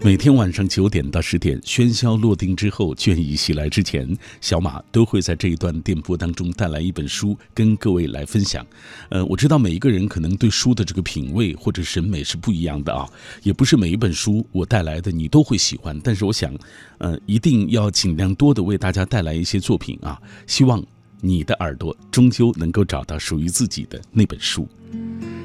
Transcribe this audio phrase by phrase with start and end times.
[0.00, 8.64] 每天晚上九点到十点，喧嚣落定之后，倦意袭来之前，小马都会在这一段电波当中带来一本书，跟各位来分享。
[9.08, 13.08] 呃，我知道每一个人可能对书的这个品味或者审美是不一样的啊，
[13.42, 15.98] 也不是每一本书我带来的你都会喜欢。
[16.02, 16.54] 但是我想，
[16.98, 20.82] 呃，一定要尽量多的为大家带来一些作品啊，希望
[21.20, 24.66] 你的耳朵终究能够找到属于自己的那本书。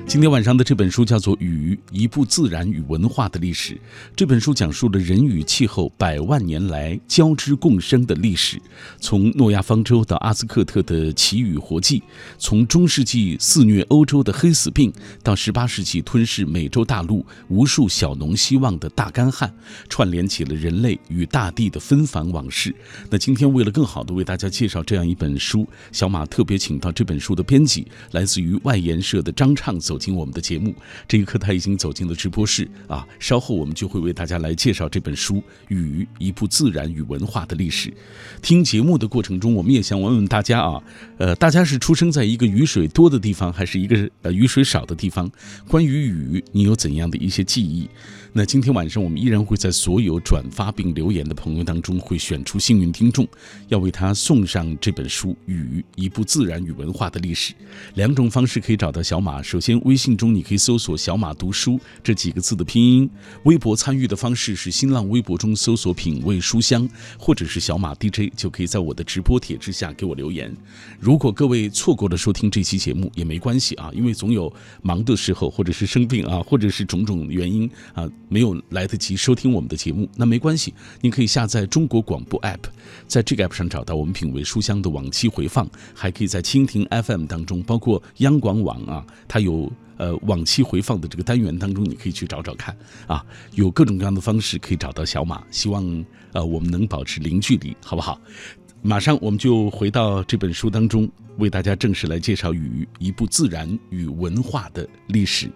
[0.05, 3.79] 今天晚上的这本书叫做《雨》，一部自然与文化的历史。
[4.15, 8.61] 这本书讲述了人与气候百万年来交织共生的历史，
[8.99, 12.03] 从诺亚方舟到阿兹克特的奇雨活祭，
[12.37, 19.51] 从中世纪肆虐欧洲的黑死病，到十八世纪吞噬美洲大陆无数小农希望的大干旱，
[19.89, 22.75] 串联起了人类与大地的纷繁往事。
[23.09, 29.92] 那今天为了更好的为大家介绍这样一本书，小马特别请到这本书的编辑，来自于外研社的张畅走。
[29.93, 30.73] 走进我们的节目，
[31.07, 33.07] 这一刻他已经走进了直播室啊！
[33.19, 35.35] 稍后我们就会为大家来介绍这本书
[35.67, 37.89] 《雨：一部自然与文化的历史》。
[38.41, 40.81] 听节目的过程中，我们也想问问大家啊，
[41.19, 45.29] 呃，大家是出生在一个雨水多的地方，还是一个呃雨水少的地方？
[45.67, 47.87] 关于雨，你有怎样的一些记忆？
[48.35, 53.27] 那今天晚上我们依然会在所有转发并留言的朋友当中，会选出幸运听众，
[53.67, 57.53] 要为他送上这本书《雨：一部自然与文化的历史》。
[57.93, 59.79] 两种方式可以找到小马，首先。
[59.83, 63.07] 微信中你可以搜索“小马读书”这几个字的拼音。
[63.43, 70.51] 微博参与的方式是新浪微博中搜索“品味书香”或者是“小马 DJ”，就可以在我的直播帖之下给我留言。
[70.99, 82.63] 如果各位错过了收听这期节目也没关系啊，因为总有忙的时候，或者是生病啊，或者是种种原因啊，没有来得及收听我们的节目，那没关系，您可以下载中国广播 app，
[83.07, 89.71] 在这个 app 上找到我们“品味书香”的往期回放，还可以在蜻蜓 FM 当中，包括央广网啊，它有。
[89.95, 95.43] 呃，往期回放的这个单元当中，你可以去找找看啊，有各种各样的方式可以找到小马。
[95.51, 98.19] 希望呃我们能保持零距离，好不好？
[98.81, 101.07] 马上我们就回到这本书当中，
[101.37, 105.47] 为大家正式来介绍《与一部自然与文化的历史》。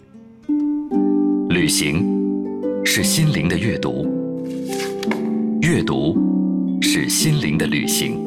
[1.49, 2.16] 旅行
[2.89, 4.07] 是心灵的阅读，
[5.61, 6.17] 阅读
[6.81, 8.17] 是心灵的旅行。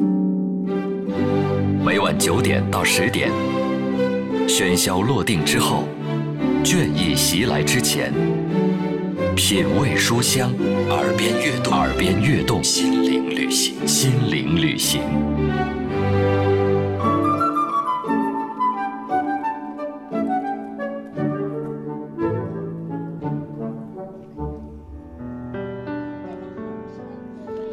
[1.83, 3.31] 每晚九点到十点，
[4.47, 5.85] 喧嚣落定之后。
[6.63, 8.13] 倦意袭来之前，
[9.35, 10.53] 品味书香，
[10.89, 15.01] 耳边悦动，耳边悦动，心灵旅行，心灵旅行。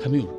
[0.08, 0.38] 还没有。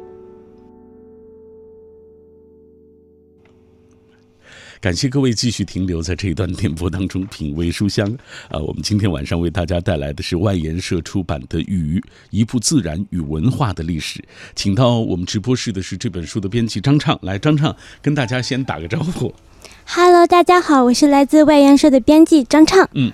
[4.81, 8.09] 感谢各位继续停留在这一段电波当中品味书香
[8.49, 8.57] 啊！
[8.57, 14.19] 我们今天晚上为大家带来的是外研社出版的《雨：一部自然与文化的历史》。
[14.55, 19.35] 请到我们直播室的是这本书的编辑张畅，来，张畅跟大家先打个招呼。
[19.85, 22.89] Hello，大家好，我是来自外研社的编辑张畅。
[22.93, 23.11] 嗯。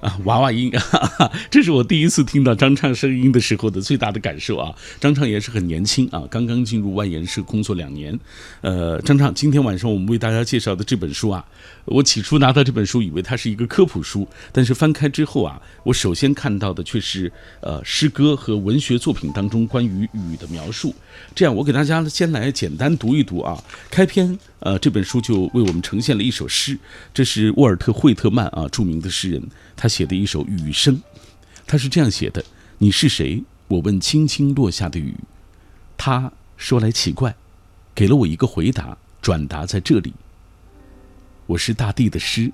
[0.00, 0.70] 啊，娃娃音，
[1.50, 4.74] 这是我第一次听到张畅声音的时候的最大的感受啊！
[5.00, 8.18] 张畅也是很年轻啊，刚刚进入万研社工作两年。
[8.60, 11.44] 呃，张畅，今天晚上我们为大家介绍的这本书啊，
[11.86, 20.94] 我起初拿到这本书以为它是一个科普书，但是翻开之后啊，我首先看到的却是呃诗歌和文学作品当中关于雨的描述。
[21.34, 24.38] 这样，我给大家先来简单读一读啊，开篇。
[24.60, 26.78] 呃，这本书就为我们呈现了一首诗，
[27.12, 29.42] 这是沃尔特·惠特曼啊，著名的诗人，
[29.76, 31.00] 他写的一首雨声。
[31.66, 32.42] 他是这样写的
[32.78, 33.44] ：“你是谁？
[33.68, 35.14] 我问轻轻落下的雨。
[35.98, 37.36] 他说来奇怪，
[37.94, 40.14] 给了我一个回答，转达在这里。
[41.46, 42.50] 我是大地的诗。”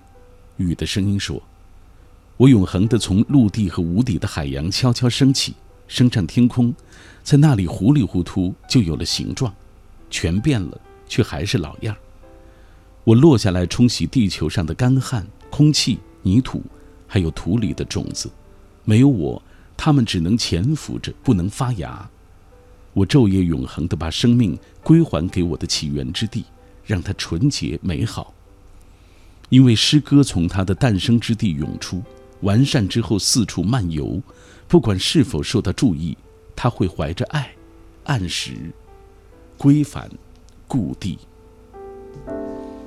[0.59, 1.41] 雨的声音说
[2.37, 5.55] ：“我永恒的从陆地和无底的海洋悄悄升起，
[5.87, 6.75] 升上天空，
[7.23, 9.55] 在那里糊里糊涂就有了形状，
[10.11, 10.81] 全变了。”
[11.13, 11.95] 却还是老样
[13.05, 16.63] 我落下来冲洗地球上的干旱、空气、泥土，
[17.07, 18.31] 还有土里的种子。
[18.83, 19.43] 没有我，
[19.77, 22.09] 它们只能潜伏着，不能发芽。
[22.95, 26.47] 我昼夜永恒地把生命归还给我的起源之地，
[26.83, 28.33] 让它纯洁美好。
[29.51, 32.03] 因为诗歌从它的诞生之地涌出，
[32.41, 34.23] 完善之后四处漫游，
[34.67, 36.17] 不管是否受到注意，
[36.57, 37.51] 它会怀着爱，
[38.05, 38.73] 按时
[39.59, 40.11] 归返。
[40.73, 41.19] 故地，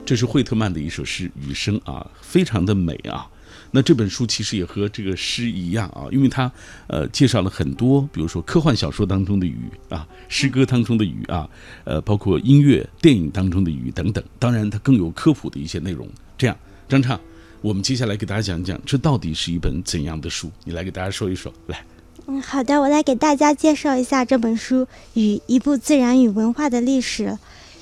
[0.03, 3.29] 这是惠特曼的一首诗《雨声》啊，非常的美啊。
[3.69, 6.51] 那这本书其实也和这个诗一样啊，因为它
[6.87, 11.47] 呃介绍了很多，比如说科幻小说当中的雨啊，诗歌当中的雨啊，
[11.83, 14.23] 呃，包括音乐、电影当中的雨等等。
[14.39, 16.09] 当然，它更有科普的一些内容。
[16.39, 16.57] 这样，
[16.89, 17.21] 张畅，
[17.61, 20.49] 我们接下来给大家讲讲，这到底是一本怎样的书？
[20.63, 21.85] 你来给大家说一说，来。
[22.25, 27.27] 嗯，好的，我来给大家介绍一下这本书《雨：一部自然与文化的历史》。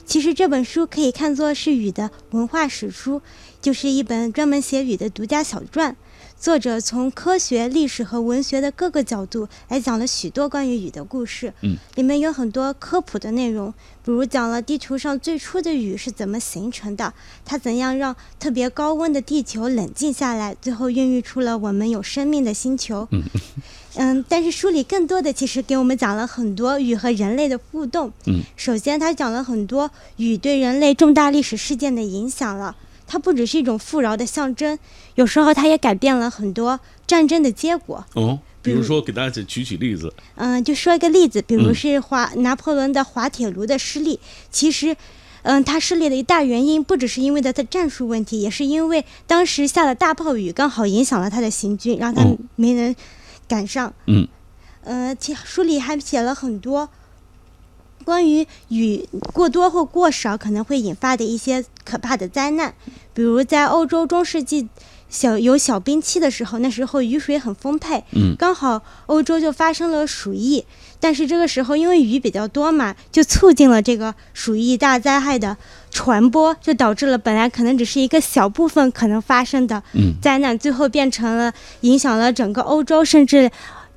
[0.05, 3.21] 其实这本书可以看作是雨的文化史书，
[3.61, 5.95] 就是一本专门写雨的独家小传。
[6.44, 11.54] 作者从科学、历史和文学的各个角度来讲了许多关于雨的故事。
[11.62, 13.74] 嗯，里面有很多科普的内容，
[14.04, 17.13] 比如讲了地球上最初的雨是怎么形成的，
[17.45, 23.07] 它怎样让特别高温的地球冷静下来，最后孕育出了我们有生命的星球。
[23.12, 23.24] 嗯
[23.95, 28.12] 嗯，但是书里更多的其实给我们讲了很多雨和人类的互动。
[28.25, 32.75] 嗯，首先他讲了很多雨对人类重大历史事件的影响了。
[33.05, 34.77] 它不只是一种富饶的象征，
[35.15, 38.05] 有时候它也改变了很多战争的结果。
[38.13, 40.13] 哦，比如说给大家举举例子。
[40.35, 44.19] 嗯，就说一个例子，比如是滑拿破仑的滑铁卢的失利，
[44.50, 44.95] 其实，
[45.44, 52.25] 嗯，他失利的一大原因不只是因为他的战术问题，也是因为当时下了大暴雨，刚好影响了他的行军，让他
[52.56, 52.95] 没能
[53.47, 53.94] 赶上。
[54.07, 54.27] 嗯，
[54.83, 56.89] 呃，其书里还写了很多。
[58.03, 62.73] 关于雨过多或过少可能会引发的一些可怕的灾难，
[63.13, 64.67] 比如在欧洲中世纪
[65.09, 70.65] 小有小冰期的时候，那时候雨水很丰沛，嗯，刚好欧洲就发生了鼠疫，
[71.00, 75.56] 但是这个时候因为雨比较多嘛，就促进了这个鼠疫大灾害的
[75.91, 79.81] 传播，就导致了本来可能只是一个小部分可能发生的
[80.21, 83.51] 灾难，最后变成了影响了整个欧洲，甚至。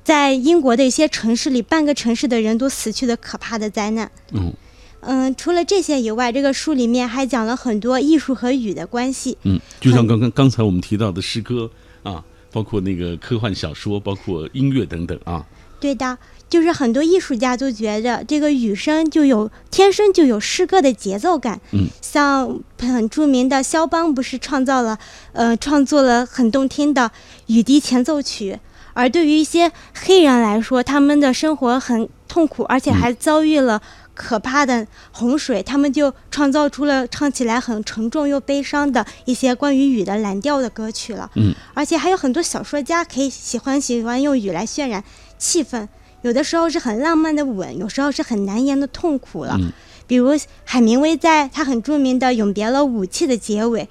[0.07, 4.09] 在英国的一些城市里，半个城市的人都死去的可怕的灾难。
[4.31, 4.53] 嗯，
[5.01, 9.37] 嗯，除了这些以外，这个书里面还讲了很多艺术和雨的关系。
[9.43, 11.69] 嗯，就像刚刚刚才我们提到的诗歌
[12.03, 12.23] 啊，
[12.53, 15.45] 包括那个科幻小说，包括音乐等等啊。
[15.81, 16.17] 对的，
[16.47, 21.59] 就是很多艺术家都觉得这个雨声就有天生就有诗歌的节奏感。
[21.73, 24.97] 嗯，像很著名的肖邦不是创造了
[25.33, 27.11] 呃创作了很动听的
[27.47, 28.57] 雨滴前奏曲。
[28.97, 33.79] 而对于一些黑人来说，他们的生活很痛苦，而且还遭遇了
[34.15, 41.29] 可怕的洪水，他们就创造出了唱起来很沉重又悲伤的一些关于雨的蓝调的歌曲了。
[41.35, 45.03] 嗯，而且还有很多小说家可以喜欢喜欢用雨来渲染
[45.37, 45.87] 气氛，
[46.23, 49.59] 有的时候是很浪漫的吻，有时候是很难言的痛苦了。
[50.07, 50.31] 比如
[50.63, 53.87] 海明威在他很著名的《永别了，武器》的结尾。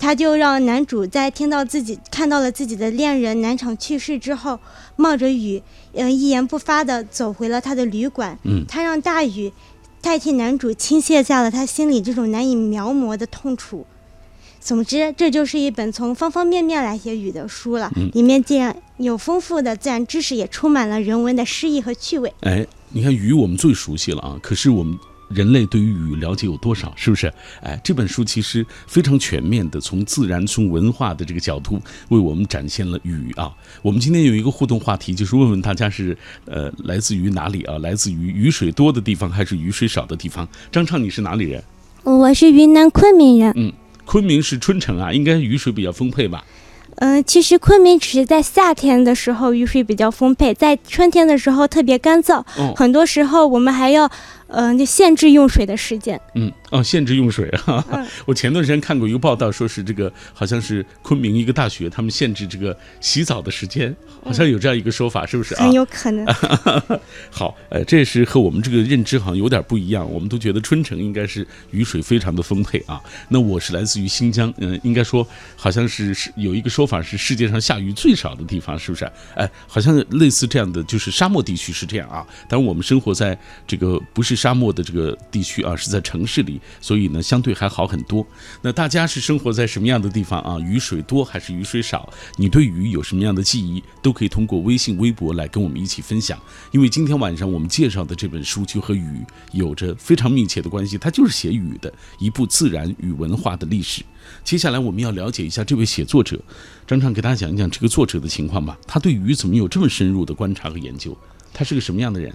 [0.00, 4.58] 他就让男主在听到自己看到了自己的恋人南厂去世之后，
[4.96, 5.62] 冒着雨，
[5.92, 8.38] 嗯，一言不发的走回了他的旅馆。
[8.44, 9.52] 嗯，他让大雨
[10.00, 13.86] 代替男主倾泻下了他心里这种难以描摹的痛楚。
[14.58, 17.92] 总之，这就是一本从方方面面来写雨的书了。
[17.96, 22.32] 嗯，里面既然有丰富的自然知识，也充满了人文的诗意和趣味。
[22.40, 24.98] 哎，你看雨我们最熟悉了啊，可是我们。
[25.30, 26.92] 人类对于雨了解有多少？
[26.96, 27.32] 是不是？
[27.62, 33.52] 哎，这本书其实非常全面的，从自然、从文化的这个角度为我们展现了雨啊。
[33.80, 37.78] 我们今天有一个互动话题，就是问问大家是呃来自于哪里啊？
[37.78, 40.46] 来自于雨水多的地方还是雨水少的地方？
[40.72, 41.62] 张畅，你是哪里人？
[42.02, 43.52] 我是云南昆明人。
[43.54, 43.72] 嗯，
[44.04, 46.44] 昆明是春城啊，应该雨水比较丰沛吧？
[46.96, 52.44] 嗯，其实昆明只是在夏天的时候雨水比较丰沛，在春天的时候特别干燥。
[52.56, 54.10] 哦，很多时候我们还要。
[54.50, 56.20] 嗯，就限制用水的时间。
[56.34, 57.84] 嗯，哦，限制用水啊！
[58.26, 63.94] 我前段时间看过一个报道，说是这个好像是昆明一个大学，他们限制这个洗澡的时间，
[64.24, 65.64] 好像有这样一个说法，是不是啊？
[65.64, 66.26] 很有可能。
[67.30, 70.10] 好，呃，这是和我们这个认知好像有点不一样。
[70.10, 73.00] 我们都觉得春城应该是雨水非常的丰沛啊。
[73.28, 79.04] 那我是来自于新疆，嗯，应该说好像是是有一个说法是世界上下雨最少的地方，是不是？
[79.36, 82.26] 哎，好像类似这样的，就是沙漠地区是这样啊。
[82.48, 84.39] 当然，我们生活在这个不是。
[84.40, 88.26] 沙漠的这个地区啊，是在城市里，所以呢，相对还好很多。
[88.62, 90.58] 那大家是生活在什么样的地方啊？
[90.60, 92.10] 雨水多还是雨水少？
[92.36, 93.82] 你对雨有什么样的记忆？
[94.00, 96.40] 都可以通过微信、微博来跟我们一起分享。
[96.72, 104.02] 因为今天晚上我们介绍的这本书就和雨有着非常密切的关系，它就是写雨的一部自然与文化的历史。
[104.42, 106.40] 接下来我们要了解一下这位写作者
[106.86, 108.78] 张畅，给大家讲一讲这个作者的情况吧。
[108.86, 111.14] 他对雨怎么有这么深入的观察和研究？
[111.52, 112.32] 他是个什么样的人？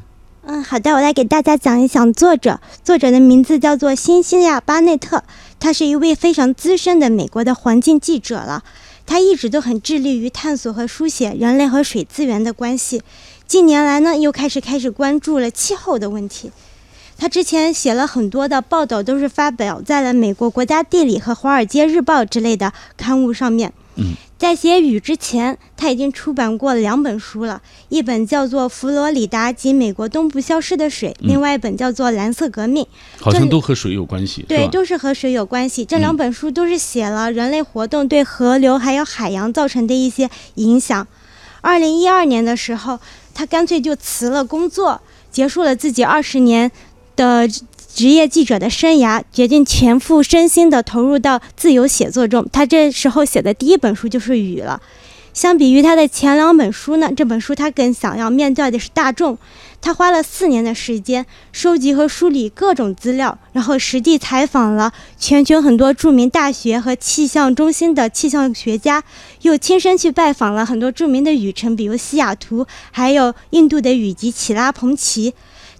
[0.48, 2.60] 嗯，好的，我来给大家讲一讲作者。
[2.84, 5.24] 作者的名字叫做辛西亚·巴内特，
[5.60, 8.64] 他是一位非常资深的美国的环境记者了。
[9.08, 13.02] 他一直都很致力于探索和书写人类和水资源的关系。
[13.48, 16.52] 近年来呢，又开始开始关注了气候的问题。
[17.18, 23.74] 他之前写了很多的报道，都是发表在了美国国家地理和华尔街日报之类的刊物上面。
[23.96, 24.14] 嗯。
[24.38, 32.84] 在写雨之前，他已经出版过两本书了，一本叫做《佛罗里达及美国东部消失的水》，另外一本叫做《蓝色革命》，
[33.20, 34.44] 好像都和水有关系。
[34.48, 35.86] 对，都是和水有关系。
[35.86, 41.08] 这两本书都是写了人类活动对河流还有海洋造成的一些影响。
[41.62, 43.00] 二零一二年的时候，
[43.34, 46.70] 他干脆就辞了工作，结束了自己二十年
[47.16, 47.50] 的
[47.96, 52.46] 职业记者的生涯，决定全副身心地投入到自由写作中。
[52.52, 54.82] 他这时候写的第一本书就是《雨》了。
[55.34, 59.38] 相比于他的前两本书呢，这本书他更想要面对的是大众。
[59.82, 69.02] 他花了四年的时间收集和梳理各种资料，然后实地采访了全球很多著名大学和气象中心的气象学家，
[69.44, 75.34] 又亲身去拜访了很多著名的雨城，比如西雅图，还有印度的雨季奇拉彭奇。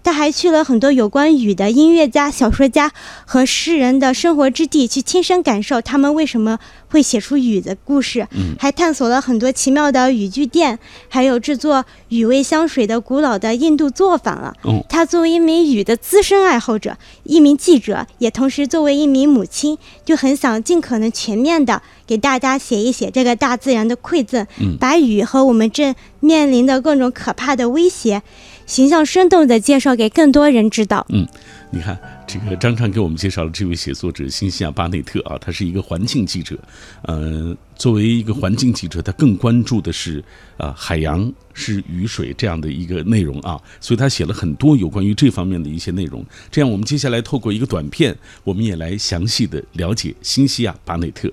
[0.06, 2.92] 他还去了很多有关雨的音乐家、小说家
[3.24, 8.28] 和诗人的生活之地，去亲身感受他们为什么会写出雨的故事。
[8.30, 14.54] 嗯，还探索了很多奇妙的雨具店，还有制作雨味香水的古老的印度作坊了。
[14.62, 28.22] 嗯，他作为一名雨的资深爱好者，一名记者，也同时作为一名母亲，就很想尽可能全面的给大家写一写这个大自然的馈赠，嗯把雨和我们正面临的各种可怕的威胁。
[28.66, 31.06] 形象生动的介绍给更多人知道。
[31.10, 31.26] 嗯，
[31.70, 31.96] 你看
[32.26, 36.58] 这个张畅给我们介绍了这位写作者辛西亚·巴内特啊，他是一个环境记者。
[37.02, 40.22] 呃，作为一个环境记者，他更关注的是
[40.56, 46.24] 啊海洋、是雨水这样的一个内容啊，所以他写了很多有关于这方面的一些内容。
[46.50, 51.30] 这样，我们接下来透过一个短片，我们也来详细的了解辛西亚·巴内特。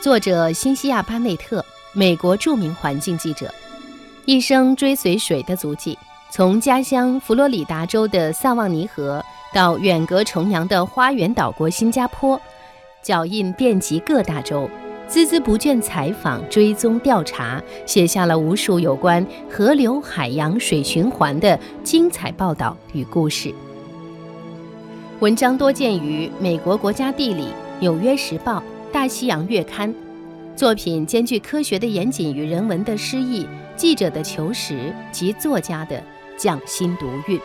[0.00, 3.52] 作者辛西亚·巴内特，美国著名环境记者，
[4.24, 5.98] 一生追随水的足迹，
[6.30, 9.22] 从家乡佛罗里达州的萨旺尼河
[9.52, 12.40] 到远隔重洋的花园岛国新加坡，
[13.02, 14.70] 脚印遍及各大洲，
[15.06, 23.54] 孜孜不倦采访、追踪、调查，写下了无数有关河流、海洋、水循环的精彩报道与故事。
[25.20, 27.48] 文章多见于美国国家地理、
[27.80, 28.62] 纽约时报。
[28.92, 29.92] 大西洋月刊，
[30.54, 36.02] 作品兼具科学的严谨与人文的诗意，记者的求实及作家的
[36.36, 37.40] 匠心独运。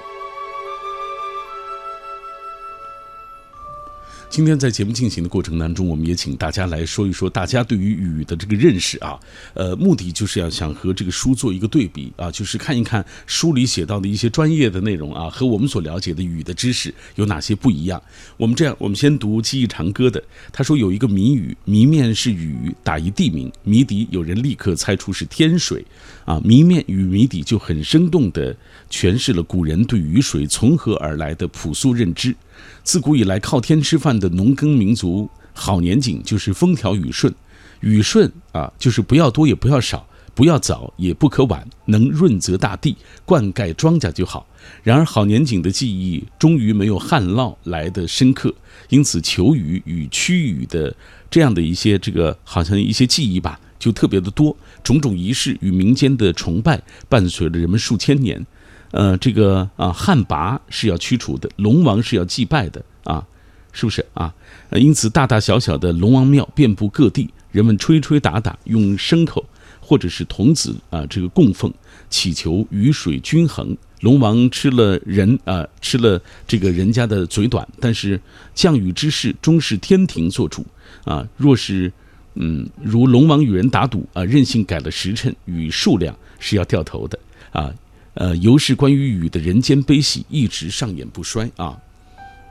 [4.29, 9.17] 今天在节目进行的过程当中，我们也请大家来说一说大家对于雨的这个认识啊，
[9.53, 17.99] 呃，目的就是要想和这个书做一个对比啊，就是看一看书里写到的一些专业的内容啊，和我们所了解的雨的知识有哪些不一样。
[18.35, 25.83] 我们这样，我们先读记忆长歌的，他说有一个谜语，谜面是雨，打一地名，谜底有人立刻猜出是天水，
[26.25, 28.55] 啊，谜面与谜底就很生动地
[28.91, 32.35] 诠释了古人对雨水从何而来的朴素认知。
[32.83, 37.33] 自古以来，靠天吃饭的农耕民族，好年景就是风调雨顺。
[37.81, 44.47] 雨顺啊，就是不要多也不要少，不要早也不可晚，能润泽大地，灌溉庄稼就好。
[44.83, 48.53] 然而，好年景的记忆终于没有旱涝来的深刻，
[48.89, 50.95] 因此求雨与驱雨的
[51.29, 54.55] 这样的一些这个好像一些记忆吧，就特别的多。
[54.83, 58.45] 种种仪式与民间的崇拜，伴随了人们数千年。
[58.91, 63.25] 呃，这个啊，旱魃是要驱除的，龙王是要祭拜的啊，
[63.71, 64.33] 是不是啊？
[64.71, 69.45] 因此大大小小的龙王庙遍布各地，人们吹吹打打，用牲口
[69.81, 71.73] 或者是童子啊，这个供奉，
[72.09, 73.75] 祈求雨水均衡。
[74.01, 78.19] 龙王吃了人啊，吃了这个人家的嘴短，但是
[78.53, 80.65] 降雨之事终是天庭做主
[81.03, 81.27] 啊。
[81.35, 81.91] 若是
[82.35, 87.17] 嗯，如龙王与人打赌啊，任性改了时辰与数量，是要掉头的
[87.51, 87.73] 啊。
[88.17, 91.77] 呃，尤是关于雨的人间悲喜一直上演不衰啊！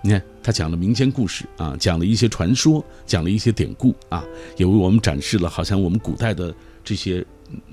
[0.01, 4.25] 你看，他讲了民间故事啊，讲了一些传说，讲了一些典故啊，
[4.57, 6.55] 也为我们展示了好像我们古代的
[6.85, 7.25] 这些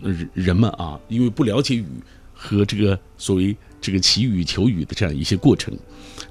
[0.01, 1.85] 人人们啊，因为不了解雨
[2.33, 5.71] 和这个所谓这个祈雨求雨的这样一些过程。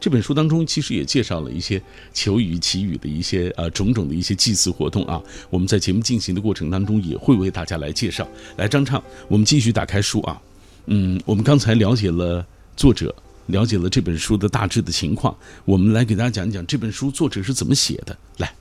[0.01, 1.81] 这本书当中其实也介绍了一些
[2.13, 5.23] 求雨祈雨的一些呃种种的一些祭祀活动啊。
[5.49, 8.27] 我们在节目进行的过程当中也会为大家来介绍。
[8.57, 10.43] 来，张畅，我们继续打开书啊。
[10.87, 12.45] 嗯，我们刚才了解了
[12.77, 13.15] 作者，
[13.47, 18.17] 了解了这本书的大致的情况，我们来给大家讲一讲这本书作者是怎么写的。
[18.39, 18.53] 来，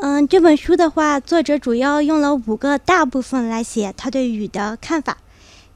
[0.00, 5.18] 嗯，这本书的话，作者主要用了五个大部分来写他对雨的看法。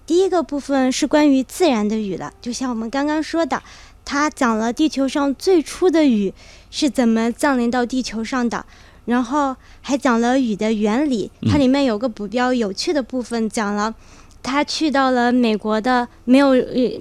[0.07, 3.63] 第一个部分是关于自然的雨的，就像我们刚刚说的，
[4.05, 6.33] 他讲了地球上最初的雨
[6.71, 8.65] 是怎么降临到地球上的，
[9.07, 11.31] 然后还讲了雨的原理。
[11.51, 13.95] 它里面有个比较有趣的部分，讲了。
[14.43, 16.51] 他去到了美国的没有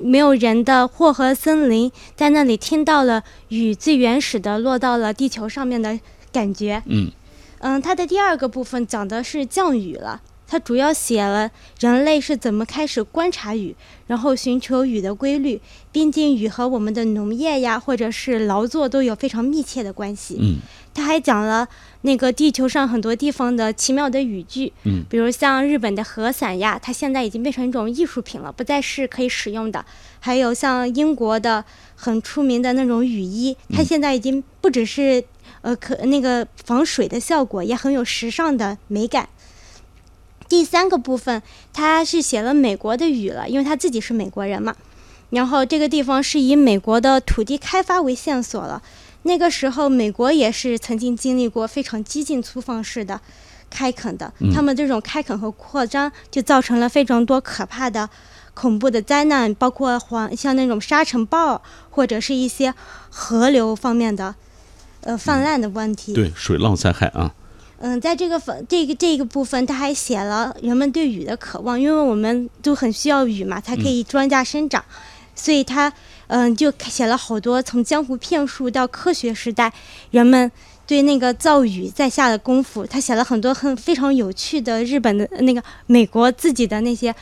[0.03, 5.99] 没有人的霍河森林，在那里听到了雨最原始的落到了地球上面的
[6.31, 6.83] 感觉。
[6.85, 7.11] 嗯
[7.59, 13.75] 嗯，他的第二个部分讲的是降雨了，他主要写了人类是怎么开始观察雨，
[14.07, 15.59] 然后寻求雨的规律。
[15.91, 20.37] 毕竟雨和我们的农业呀，或者是劳作都有非常密切的关系。
[20.39, 20.57] 嗯，
[20.93, 21.67] 他还讲了
[22.01, 24.71] 那个地球上很多地方的奇妙的雨具。
[24.83, 29.85] 嗯，比如像日本的和伞呀，它现在已经变成一种艺术品了，不再是可以使用的。
[30.19, 31.65] 还有像英国的
[31.95, 35.23] 很出名的那种雨衣，它现在已经不只是
[35.61, 39.27] 呃可那个防水的效果，也很有时尚的美感。
[40.47, 44.75] 第三个部分，他是写了美国的雨了，因为他自己是美国人嘛。
[45.29, 48.81] 然后这个地方是以美国的土地开发为线索了。
[49.23, 53.19] 那个时候，美国也是曾经经历过非常激进粗放式的
[53.69, 54.33] 开垦的。
[54.53, 58.09] 他们这种开垦和扩张，就造成了非常多可怕的、
[58.53, 62.73] 恐怖的灾难，包括黄像那种沙尘暴，或者是一些
[63.09, 64.33] 河流方面的
[65.01, 66.13] 呃泛滥的问题。
[66.13, 67.35] 对，水浪灾害啊。
[67.81, 74.83] 嗯，在这个分这个这个部分，他还写了人们对雨的渴望，因为我们都很需要雨嘛，才可以庄稼生长，
[75.33, 75.93] 所以他
[76.29, 79.73] 嗯就写了好多从江湖骗术到科学时代，
[80.09, 80.49] 人们
[80.87, 87.13] 对那个造雨在下的功夫，他写了很多很非常有趣的日本的那个美国自己的那些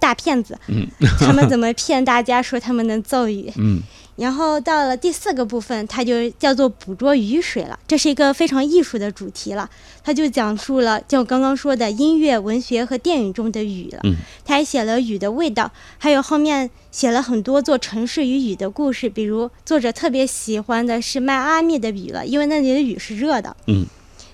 [0.00, 0.86] 大骗子，嗯，
[1.20, 3.82] 他们怎么骗大家说他们能造雨，嗯。
[4.16, 7.78] 然后到了第四个部分，它就叫做捕捉雨水了。
[7.86, 9.68] 这是一个非常艺术的主题了。
[10.02, 14.00] 它就讲述了就刚刚说的音乐、文学和电影中的雨了。
[14.04, 19.08] 嗯，他还写了雨的味道，还有后面写了很多座城市与雨的故事。
[19.08, 23.56] 比如作者特别喜欢的是迈阿密的雨了，因为那里的雨是热的。
[23.66, 23.84] 嗯。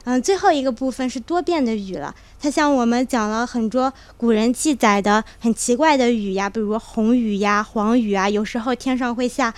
[0.04, 2.14] 嗯，最后一个部分是多变的雨了。
[2.40, 9.54] 它向我们讲了很多古人记载的很奇怪的雨呀，比如红雨呀、黄雨啊，有时候天上会下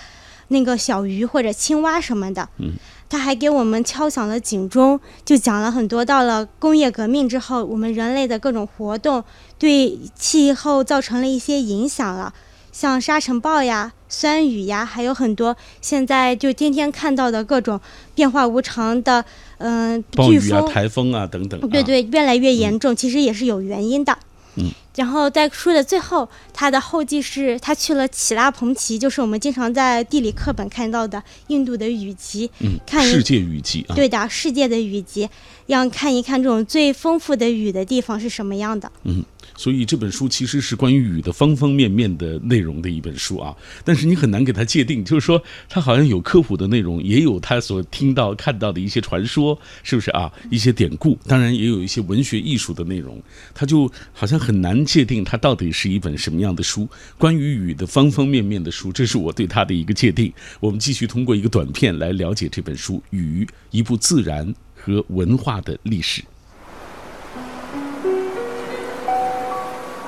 [0.49, 2.49] 那个小鱼或者青蛙什么的。
[2.59, 2.73] 嗯，
[3.09, 9.25] 他还给我们敲响了警钟，就讲了很多到了工业革命之后，我们人类的各种活动
[9.59, 12.35] 对气候造成了一些影响了。
[12.75, 17.81] 像沙尘暴呀、酸雨呀，还有很多现在就天天看到的各种
[18.17, 19.25] 变化无常的，
[19.59, 21.61] 嗯，暴雨啊、飓风，台风啊等等。
[21.61, 24.19] 啊，对对，越来越严重，其实也是有原因的。
[24.57, 33.95] 嗯，然后在书的最后，他的后记是他去了乞拉蓬奇，就是我们经常在地理课本看到的印度的雨季，嗯，看世界雨季啊。
[33.95, 35.29] 对的，世界的雨季，
[35.67, 38.91] 要看一看这种最丰富的雨的地方是什么样的。
[39.05, 39.25] 嗯，
[39.57, 43.55] 所以这本书其实是关于雨的方方面面的内容的一本书啊。
[43.85, 50.33] 但是你很难给它界定，就是说它好像有科普的内容，也有他所听到看到的一些传说，是不是啊？
[50.51, 53.23] 一些典故，当然也有一些文学艺术的内容，
[53.55, 56.89] 它就好像很难界定它到底是一本什么样的书。
[57.19, 60.33] 关于雨的方方面面的书，这是我对它的一个界定。
[60.61, 66.23] 我们继续通过一个短片来了解这本书《雨：一部自然和文化的历史》。《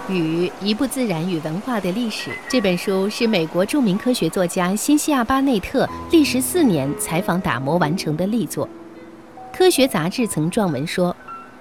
[0.09, 8.69] 雨：一部自然与文化的历史》这本书是美国著名科学作家辛西亚·巴内特历时四年采访打磨完成的力作。
[9.53, 11.15] 科学杂志曾撰文说，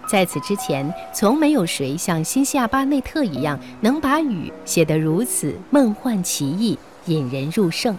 [0.07, 7.97] 在此之前，从没有谁像辛西亚·巴内特一样能把雨写得如此梦幻奇异、引人入胜。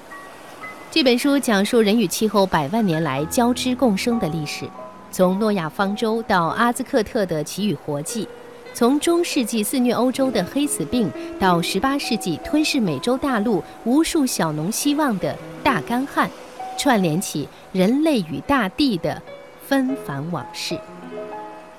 [0.93, 4.65] 这本书讲述人与气候百万年来交织共生的历史，
[5.11, 8.29] 从诺亚方舟到阿兹克特的奇雨活计。
[8.77, 11.11] 从中世纪肆虐欧洲的黑死病，
[11.41, 15.35] 到18世纪吞噬美洲大陆无数小农希望的
[15.65, 16.31] 大干旱，
[16.77, 19.23] 串联起人类与大地的
[19.67, 20.79] 纷繁往事，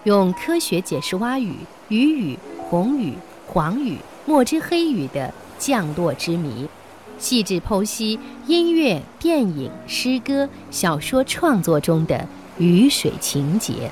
[0.05, 1.53] 用科学解释蛙语、
[1.89, 3.13] 雨雨、红雨、
[3.45, 6.67] 黄雨、墨汁黑雨的降落之谜，
[7.19, 13.91] 细致剖析音乐、电影、诗歌、小说创作中的雨水情节。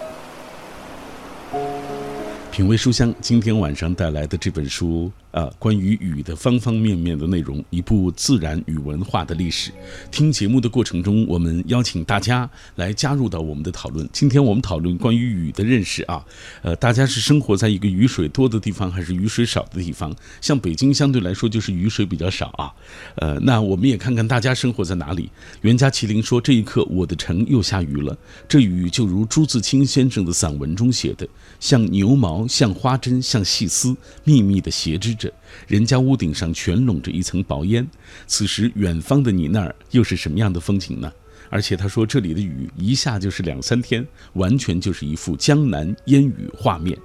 [2.55, 9.69] 品味书香，今天晚上带来的这本书啊，关于雨的方方面面的内容，一部自然与文化的历史。
[10.09, 14.07] 听节目的过程中，我们邀请大家来加入到我们的讨论。
[14.13, 16.25] 今天我们讨论关于雨的认识啊，
[16.61, 20.15] 呃，大家是生活在一个雨水多的地方，还是雨水少的地方？
[20.39, 22.71] 像北京相对来说就是雨水比较少啊，
[23.15, 25.29] 呃，那我们也看看大家生活在哪里。
[25.63, 28.17] 袁家麒麟说：“这一刻，我的城又下雨了。
[28.47, 31.27] 这雨就如朱自清先生的散文中写的，
[31.59, 33.93] 像牛毛，像花针，像细丝，
[34.23, 35.24] 密密的斜织着。
[35.67, 37.85] 人家屋顶上全笼着一层薄烟。
[38.27, 41.11] 此时，远方的你那儿又是什么样的风景呢？”
[41.51, 46.97] 而且他说，这里的雨一下就是两三天，完全就是一幅江南烟雨画面。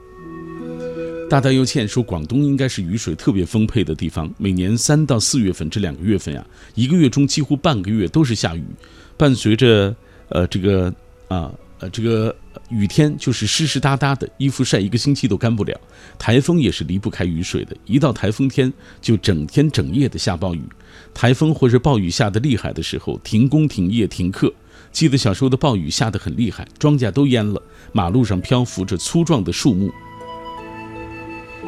[1.28, 8.64] 大大又欠说，广东应该是雨水特别丰沛的地方，每年三到四月份这两个月份呀、一个月中几乎半个月都是下雨，
[9.16, 9.94] 伴随着
[10.30, 10.92] 呃这个
[11.28, 12.34] 啊呃这个
[12.70, 15.78] 雨天就是湿湿哒哒的，衣服晒一个星期都干不了。
[16.18, 20.62] 台风也是离不开雨水的，一到台风天就整天整夜的下暴雨。
[21.12, 24.52] 台风或者暴雨下得厉害的时候，停工停业停课。
[24.92, 27.60] 记得小时候的暴雨下得很厉害，庄稼都淹了，
[27.92, 29.90] 马路上漂浮着粗壮的树木。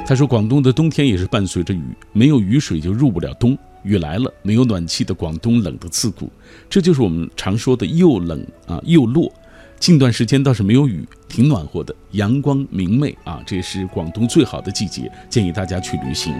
[0.06, 3.58] 他说，广东的冬天也是伴随着雨，没有雨水就入不了冬。
[3.84, 6.30] 雨来了，没有暖气的广东冷得刺骨，
[6.70, 9.32] 这就是我们常说的又冷啊又落。
[9.82, 16.32] 近段时间倒是没有雨，挺暖和的，阳光明媚啊，这也是广东最好的季节，建议大家去旅行。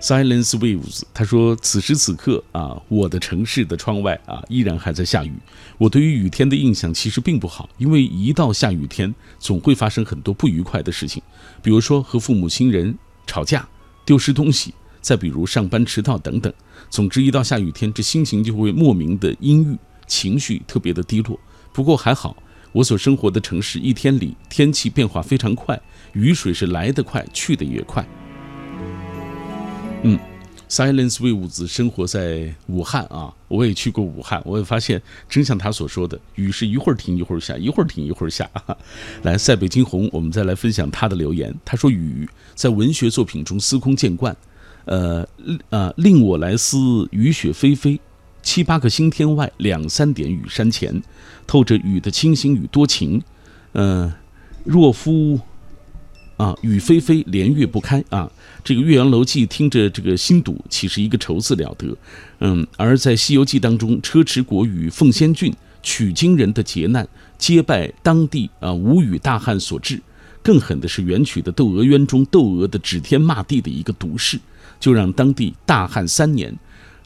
[0.00, 5.32] Silence waves，他说此时此刻啊，我的城市的窗外啊依然还在下雨。
[5.76, 11.22] 我对于雨天的印象其实并不好，因为一到下雨天，总会发生很多不愉快的事情，
[11.62, 13.68] 比如说和父母亲人吵架。
[14.06, 16.50] 丢失东西，再比如上班迟到等等。
[16.88, 19.76] 总之，一到下雨天，这心情就会莫名的阴郁，
[20.08, 21.38] 情绪特别的低落。
[21.72, 22.36] 不过还好，
[22.72, 25.80] 我所生活的城市一天里天气变化非常快，
[26.14, 28.04] 雨水是来得快，去得也快。
[30.02, 30.18] 嗯。
[30.70, 38.46] Silence 魏武子生活在武汉啊，我也去过武汉，我也发现真像他所说的，雨是一会儿停一会儿下，一会儿停一会儿下。
[39.24, 41.54] 来，塞北惊鸿，我们再来分享他的留言。
[41.64, 44.36] 他说：“雨在文学作品中司空见惯，
[44.84, 45.26] 呃
[45.70, 47.98] 呃，令我来思雨雪霏霏，
[48.48, 51.02] 七八个星天外，两三点雨山前，
[51.46, 53.22] 透着雨的清新与多情。
[53.74, 54.10] 嗯，
[54.64, 55.38] 若夫。”
[56.38, 58.30] 啊，雨霏霏，连月不开啊！
[58.64, 61.94] 这个《岳阳楼记》听着这个心堵，岂是一个愁字了得？
[62.38, 67.06] 嗯，而在《西游记》当中，车迟国与凤仙郡取经人的劫难，
[67.36, 70.00] 皆拜当地啊无语大汉所致。
[70.40, 74.38] 更狠的是元曲的《窦娥冤》中窦娥的指天骂地的一个毒誓，
[74.80, 76.56] 就让当地大旱三年。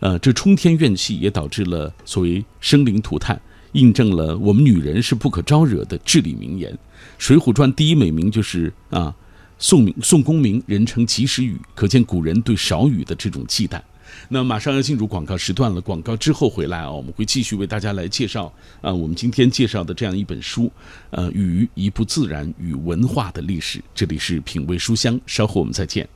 [0.02, 3.40] 呃，这冲天怨气也导致了所谓生灵涂炭，
[3.72, 6.70] 印证了我们女人是不可招惹的至理名言。
[7.18, 9.14] 《水浒传》第一美名就是啊。
[9.58, 13.80] 宋明宋公明人称及时雨，可见古人对少雨的这种忌惮。
[14.28, 20.68] 那马上要进入广告时段了，广告之后回来啊，我们会继续为大家来介绍啊，我们今天介绍的这样一本书，
[21.10, 23.80] 呃，与一部自然与文化的历史。
[23.94, 26.08] 这里是品味书香，稍后我们再见。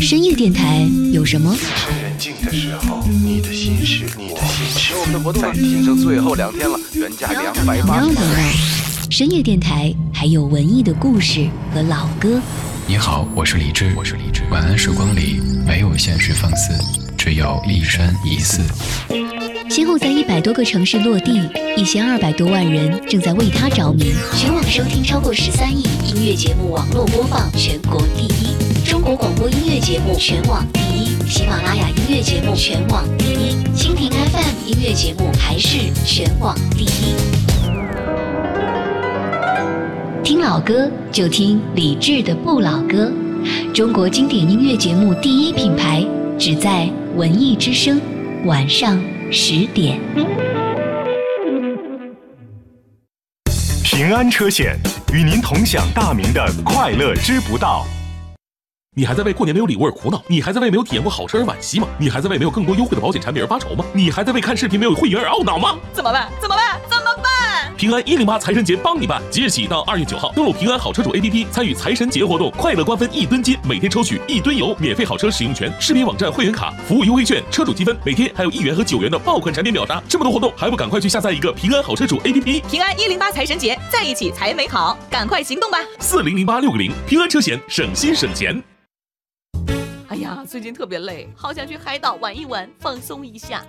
[0.00, 1.54] 深夜电台有什么？
[1.76, 4.94] 趁人静的时候，你的心事，你的心事。
[4.98, 8.02] 我们的活动在仅剩最后两天了，原价两百八。
[9.10, 12.40] 深夜电台还有文艺的故事和老歌。
[12.86, 14.42] 你好，我是李志，我是李志。
[14.50, 16.72] 晚安时光里没有现实放肆，
[17.18, 18.62] 只有一山一寺。
[19.68, 24.14] 先后在一百多个城市落地，一千二百多万人正在为他着迷。
[24.36, 28.39] 全网收听超过十三亿，音乐节目网络播放全国第一，
[28.90, 37.14] 中国广播音乐节目全网第一，喜马拉雅音乐节目全网第一，蜻蜓 FM 音乐节目还是全网第一。
[40.24, 43.12] 听老歌就听李志的不老歌，
[43.72, 46.04] 中国经典音乐节目第一品牌，
[46.36, 48.00] 只在文艺之声，
[48.44, 49.00] 晚上
[49.30, 50.00] 十点。
[53.84, 54.76] 平安车险
[55.12, 57.86] 与您同享大明的快乐知不道。
[58.96, 60.20] 你还在为过年没有礼物而苦恼？
[60.26, 61.86] 你还在为没有体验过好车而惋惜吗？
[61.96, 63.84] 你还在为没有更多优惠的保险产品而发愁吗？
[63.94, 65.78] 你还在为看视频没有会员而懊恼吗？
[65.92, 66.28] 怎么办？
[66.38, 66.78] 怎么办？
[66.90, 67.72] 怎么办？
[67.76, 82.60] 平安一零八财神节帮你办，即日起到二月九号，登录平安好车主 APP 参与财神节活动，快乐瓜分一吨金，每天抽取一吨油，免费好车使用权，视频网站会员卡，服务优惠券，车主积分，每天还有一元和九元的爆款产品秒杀，这么多活动，还不赶快去下载一个平安好车主 APP？
[82.68, 85.78] 平安一零八财神节在一起才美好，赶快行动吧！
[86.00, 88.60] 四零零八六个零，平安车险，省心省钱。
[90.20, 93.64] 哎呀，最近特别累，好想去海岛玩一玩，放松一下。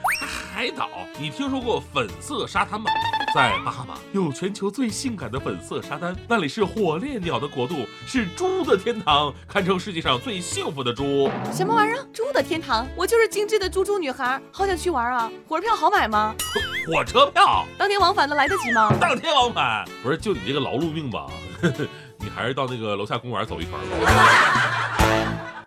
[0.53, 0.89] 海岛？
[1.17, 2.91] 你听说过粉色沙滩吗？
[3.33, 11.31] 在巴哈马有全球最性感的粉色沙滩，那里是火烈鸟的国度，是猪的天堂，堪称世界上最幸福的猪。
[11.53, 12.05] 什么玩意儿？
[12.11, 12.85] 猪的天堂？
[12.97, 15.31] 我就是精致的猪猪女孩，好想去玩啊！
[15.47, 16.35] 火车票好买吗？
[16.85, 17.65] 火车票？
[17.77, 18.93] 当天往返的来得及吗？
[18.99, 19.85] 当天往返？
[20.03, 21.27] 不是，就你这个劳碌命吧，
[22.19, 25.37] 你还是到那个楼下公园走一圈吧。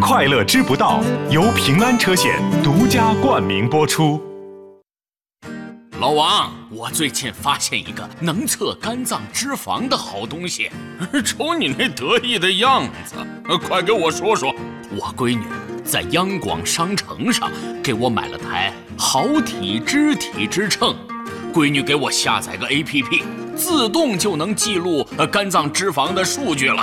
[0.00, 4.20] 快乐知不道由平安车险独家冠名播出。
[6.00, 10.70] 老王，我最近发现一个能测肝脏脂肪的好东西，
[11.24, 13.16] 瞅你那得意的样子，
[13.58, 14.54] 快给我说说。
[14.94, 15.44] 我闺女
[15.84, 17.50] 在央广商城上
[17.82, 20.94] 给我买了台好体脂体脂秤，
[21.52, 23.22] 闺女给我下载个 APP，
[23.54, 26.82] 自动就能记录肝脏脂肪的数据了。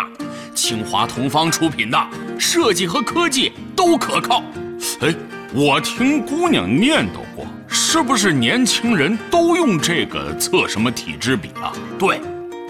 [0.56, 2.08] 清华同方出品的，
[2.40, 4.42] 设计和科技都可靠。
[5.02, 5.14] 哎，
[5.54, 7.46] 我听姑娘念叨过。
[7.68, 11.72] 是不是年轻人都用这个测什么体脂比啊？
[12.00, 12.20] 对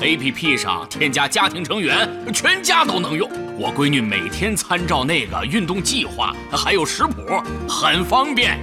[0.02, 3.30] ，APP 上添加家庭成员，全家都能用。
[3.58, 7.16] 我闺女每天参照那个运动计划，还有食谱，
[7.68, 8.60] 很方便。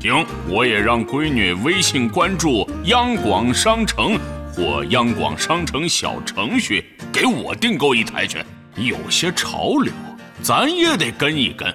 [0.00, 4.18] 行，我也让闺女微信关注央广商城
[4.52, 8.38] 或央广商城小程序，给我订购一台去。
[8.76, 9.92] 有些潮流，
[10.42, 11.72] 咱也得跟一跟。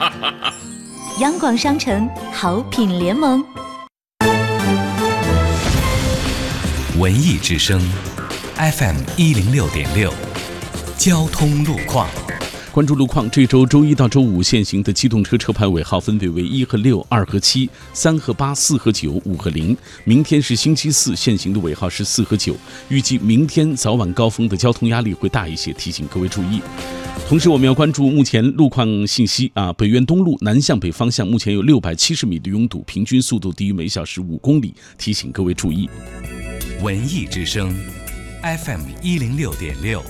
[1.20, 3.44] 央广商城好品联盟，
[6.98, 7.80] 文艺之声
[8.56, 10.12] ，FM 一零六点六，
[10.98, 12.08] 交通路况。
[12.76, 19.74] 关注路况，这周周一到周五限行的机动车车牌尾号分别为一和六、二和七、三和八、四和九、五和零。
[20.04, 22.54] 明天是星期四，限行的尾号是四和九。
[22.90, 26.60] 预计明天早晚高峰的交通压力会大一些，提醒各位注意。
[27.26, 29.72] 同时，我们要关注目前路况信息啊。
[29.72, 35.88] 北苑东路南向北方向目前有六百七十米的拥堵，平均速度低于每小时五公里，提醒各位注意。
[36.82, 37.74] 文艺之声
[38.42, 40.02] ，FM 一零六点六。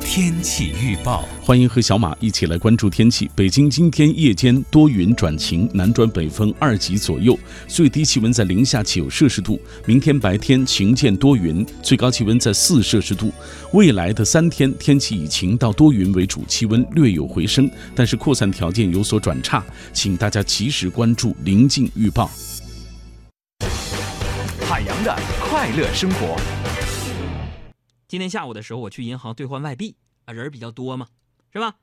[0.00, 3.30] 天气预报，欢迎和小马一起来关注天气。
[3.34, 9.60] 北京今天夜间多云转晴，南转北风二级左右，最低气温在零下九摄氏度。
[9.86, 13.32] 明天白天晴间多云，最高气温在四摄氏度。
[13.72, 22.30] 未来的三天天气以晴到多云为主，气温略有回升，但是扩散条件有所转差，请大家及时关注临近预报。
[24.68, 26.59] 海洋的快乐生活。
[28.10, 29.94] 今天下午的时候，我去银行兑换外币
[30.24, 31.06] 啊，人比较多嘛，
[31.52, 31.76] 是吧？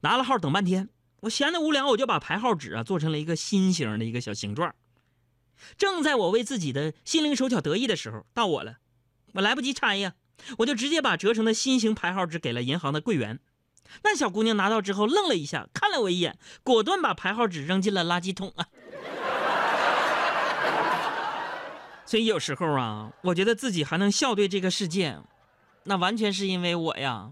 [0.00, 0.90] 拿了号等半天，
[1.20, 4.74] 我闲得无聊，我就把排号纸啊做成了一个心形的一个小形状。
[5.78, 8.76] 正在我为自己的心灵手巧得意的时候，到我了，
[9.32, 10.12] 我来不及拆呀，
[10.58, 13.40] 我就直接把折成的心形排号纸给了银行的柜员。
[14.02, 18.66] 那小姑娘拿到之后愣了一下，看了我一眼，果断把排号纸扔进了垃圾桶啊。
[22.04, 25.18] 所以有时候啊，我觉得自己还能笑对这个世界。
[25.84, 27.30] 那完全是因为我呀，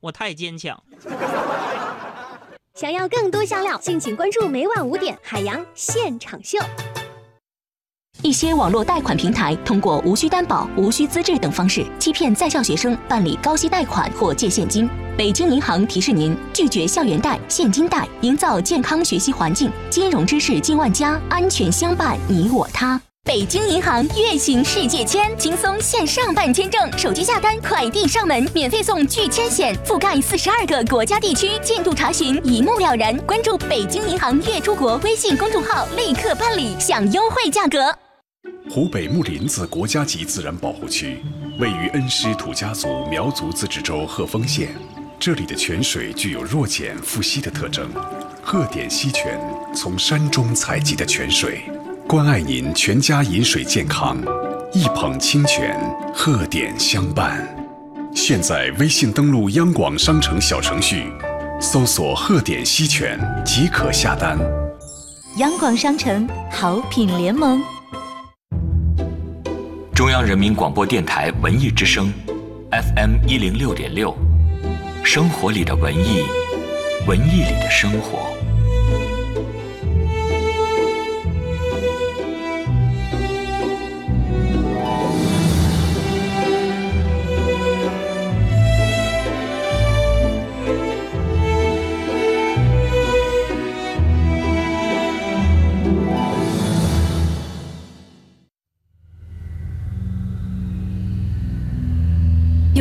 [0.00, 0.82] 我太坚强。
[2.74, 6.58] 想要更多香料，敬请关注每晚五点海洋现场秀。
[8.22, 14.88] 一些网络贷款平台通过无需担保、无需资质等方式欺骗在校学生办理高息贷款或借现金。
[15.16, 19.70] 北京银行提示您：拒绝校园贷、现金贷，营造健康学习环境。
[19.90, 23.00] 金融知识进万家，安全相伴你我他。
[23.24, 33.16] 北京银行月行世界签，轻松线上办签证，手机下单，快递上门，免费送拒签险，覆盖四十二个国家地区，进度查询一目了然。
[33.18, 37.94] 关注北京银行月出国微信公众号，立刻办理，享优惠价格。
[38.68, 41.22] 湖北木林子国家级自然保护区
[41.58, 44.74] 位于恩施土家族苗族自治州鹤峰县，
[45.20, 47.88] 这里的泉水具有弱碱富硒的特征，
[48.42, 49.38] 鹤点溪泉
[49.72, 51.62] 从山中采集的泉水。
[52.10, 54.18] 关爱您全家饮水健康，
[54.72, 55.78] 一捧清泉，
[56.12, 57.46] 鹤点相伴。
[58.16, 61.04] 现在微信登录央广商城小程序，
[61.60, 64.36] 搜索“鹤点溪泉”即可下单。
[65.36, 67.62] 央广商城好品联盟，
[69.94, 72.12] 中央人民广播电台文艺之声
[72.72, 74.12] ，FM 一零六点六，
[75.04, 76.24] 生活里的文艺，
[77.06, 78.39] 文艺里的生活。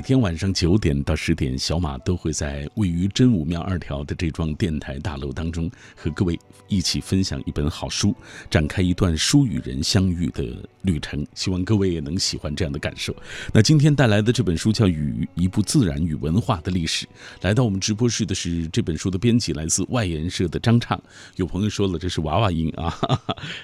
[0.00, 8.14] 每天晚上九点到十点，小马都会在位于真武庙二条的这幢电台大楼当中，和各位一起分享一本好书，
[8.48, 10.42] 展开一段书与人相遇的
[10.80, 11.26] 旅程。
[11.34, 13.14] 希望各位也能喜欢这样的感受。
[13.52, 17.06] 那今天带来的这本书叫《雨》，一部自然与文化的历史。
[17.42, 20.98] 来到我们直播室的是这本书的编辑，来自外研社的张畅。
[21.36, 22.98] 有朋友说了，这是娃娃音啊，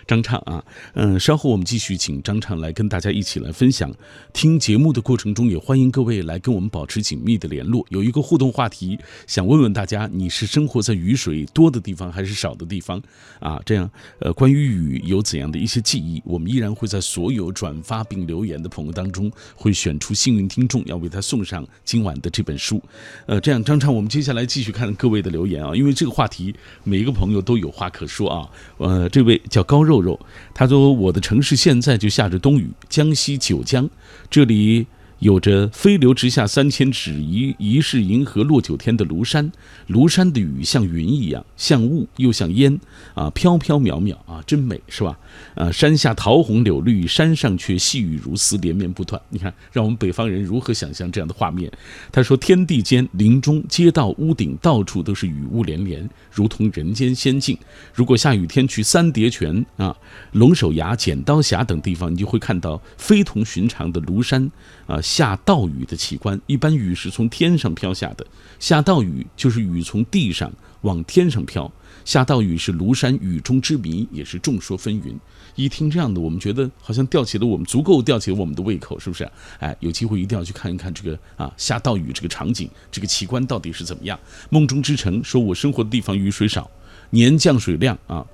[0.07, 0.63] 张畅啊。
[0.93, 3.91] 嗯，稍后我们继续请张畅来跟大家一起来分享。
[4.35, 6.26] 听节目的过程中，也欢迎各位。
[6.27, 7.87] 来跟我们保持紧密的联络。
[7.89, 13.01] 有一个互动话题，想问问大家，你是生活在雨水多的地方还是少的地方
[13.41, 13.61] 啊？
[13.65, 22.83] 这样，呃，关于雨有怎样的一些记忆，我们依然会在所有转发并留言的朋友当中，会选出幸运听众，要为他送上今晚的这本书。
[23.27, 28.51] 呃，这样，张畅，我们接下来继续看各位的留言啊，因为这个话题每一个朋友都有话可说啊。
[28.79, 30.19] 呃，这位叫高肉肉，
[30.53, 33.89] 他说我的城市现在就下着冬雨，江西九江。
[34.29, 34.87] 这里
[35.21, 39.51] 有着“飞流直下三千尺，疑疑是银河落九天”的庐山，
[39.89, 42.79] 庐山的雨像云一样，像雾又像烟，
[43.15, 45.19] 啊，飘飘渺渺啊，真美，是吧？
[45.55, 49.21] 啊，山下桃红柳绿，山上却细雨如丝，连绵不断。
[49.31, 51.73] 你看，让我们北方人如何想象这样的画面？
[52.13, 57.57] 他说：“天地间、林中、街道、屋顶，到处都是雨雾连连，如同人间仙境。
[57.95, 59.97] 如果下雨天去三叠泉啊、
[60.33, 64.51] 龙首崖、剪刀峡等地方，你就会看到非同寻常的庐山
[64.87, 66.41] 啊下倒雨的奇观。
[66.47, 68.27] 一般雨是从天上飘下的，
[68.59, 71.71] 下倒雨就是雨从地上往天上飘。”
[72.05, 75.13] 下倒雨是庐山雨中之谜，也是众说纷纭。
[75.57, 79.29] 一听这样的，我们觉得好像吊起了我们足够吊起了我们的胃口，是不是？
[79.59, 84.17] 哎，有机会一定要去看一看这个啊下倒雨这个场景，这个奇观到底是怎么样？
[84.51, 86.71] 梦中之城说，我生活的地方雨水少，
[87.11, 88.25] 年降水量啊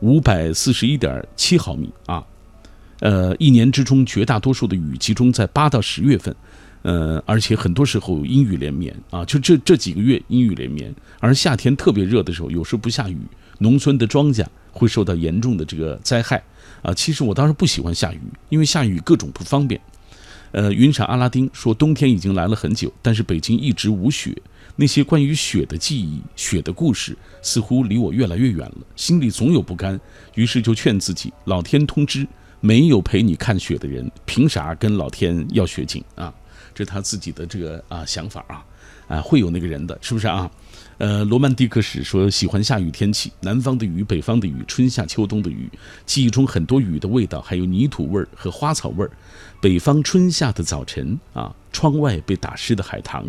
[0.00, 2.22] 五百四十一点七毫米啊，
[3.02, 6.34] 呃，一年之中绝大多数的雨集中在八到十月份。
[6.82, 13.18] 呃，而且很多时候阴雨连绵啊，就这这几个月阴雨连绵，而夏天特别热的时候，有时不下雨，
[13.58, 16.40] 农村的庄稼会受到严重的这个灾害
[16.80, 16.94] 啊。
[16.94, 19.80] 其实我当时不喜欢下雨，因为下雨各种不方便。
[20.52, 24.36] 呃，云闪阿拉丁说，冬天已经来了很久，但是北京一直无雪，
[24.76, 29.98] 那些关于雪的记忆、雪的故事，似乎离我越来越远了，心里总有不甘，
[30.34, 32.26] 于是就劝自己：老天通知，
[32.62, 36.32] 没有陪你看雪的人，凭啥跟老天要雪景啊？
[36.72, 38.64] 这是他自己的这个啊想法啊，
[39.08, 40.50] 啊会有那个人的，是不是啊？
[40.98, 45.68] 呃，罗曼蒂克史说喜欢下雨天气，南方的雨，北方的雨，春夏秋冬的雨，
[46.06, 49.10] 记忆中很多雨的味道，还有泥土味儿和花草味儿。
[49.62, 53.24] 北方春夏的早晨啊，窗外被打湿的海棠，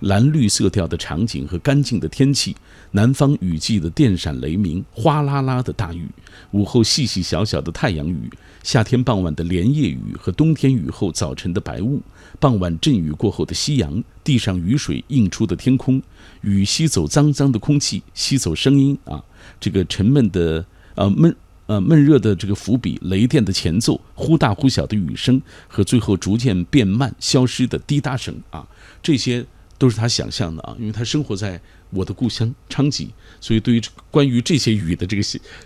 [0.00, 2.52] 蓝绿色调的场景和干净的天气；
[2.90, 6.04] 南方雨季的电闪雷鸣，哗啦啦的大雨；
[6.50, 8.28] 午后细细小小的太阳雨；
[8.62, 12.02] 夏天傍晚的连夜雨和冬天雨后早晨的白雾。
[12.38, 16.02] 傍晚阵雨过后的夕阳，地上雨水映出的天空，
[16.42, 19.24] 雨吸走脏脏的空气，吸走声音啊，
[19.58, 20.62] 这个沉闷的
[20.96, 21.34] 呃闷
[21.68, 28.66] 呃闷热的这个伏笔，雷电的前奏，忽大忽小的雨声和最后逐渐变慢消失的滴答声啊，
[29.00, 29.46] 这些
[29.78, 31.60] 都是他想象的啊，因为他生活在。
[31.90, 33.08] 我的故乡昌吉，
[33.40, 35.22] 所以对于关于这些雨的这个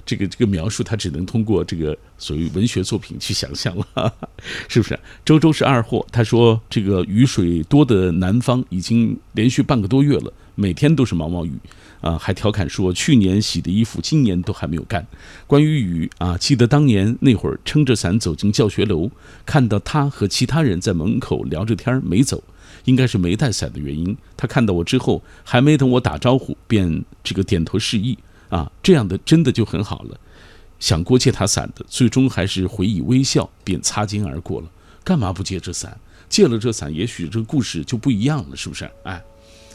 [0.06, 4.14] 这个这个描述，他只能通过这个所谓文学作品去想象了，
[4.70, 4.96] 是不是？
[5.24, 11.58] 周周是二货，他说这个雨水多的南方已经连续半个多月了，每天都是毛毛雨
[12.02, 15.06] 啊，还调侃说去年洗的衣服今年都还没有干。
[15.46, 19.10] 关于雨啊，记得当年那会儿撑着伞走进教学楼，
[19.46, 22.44] 看到他和其他人在门口聊着天没走。
[22.86, 24.16] 应该是没带伞的原因。
[24.36, 30.18] 他看到我之后，还没等我打招呼，便这个点头示意啊，这样的真的就很好了。
[30.80, 34.68] 想过借他伞的，最终还是回以微笑，便擦肩而过了。
[35.04, 35.96] 干嘛不借这伞？
[36.28, 38.90] 借了这伞，也许这个故事就不一样了，是不是？
[39.04, 39.22] 哎。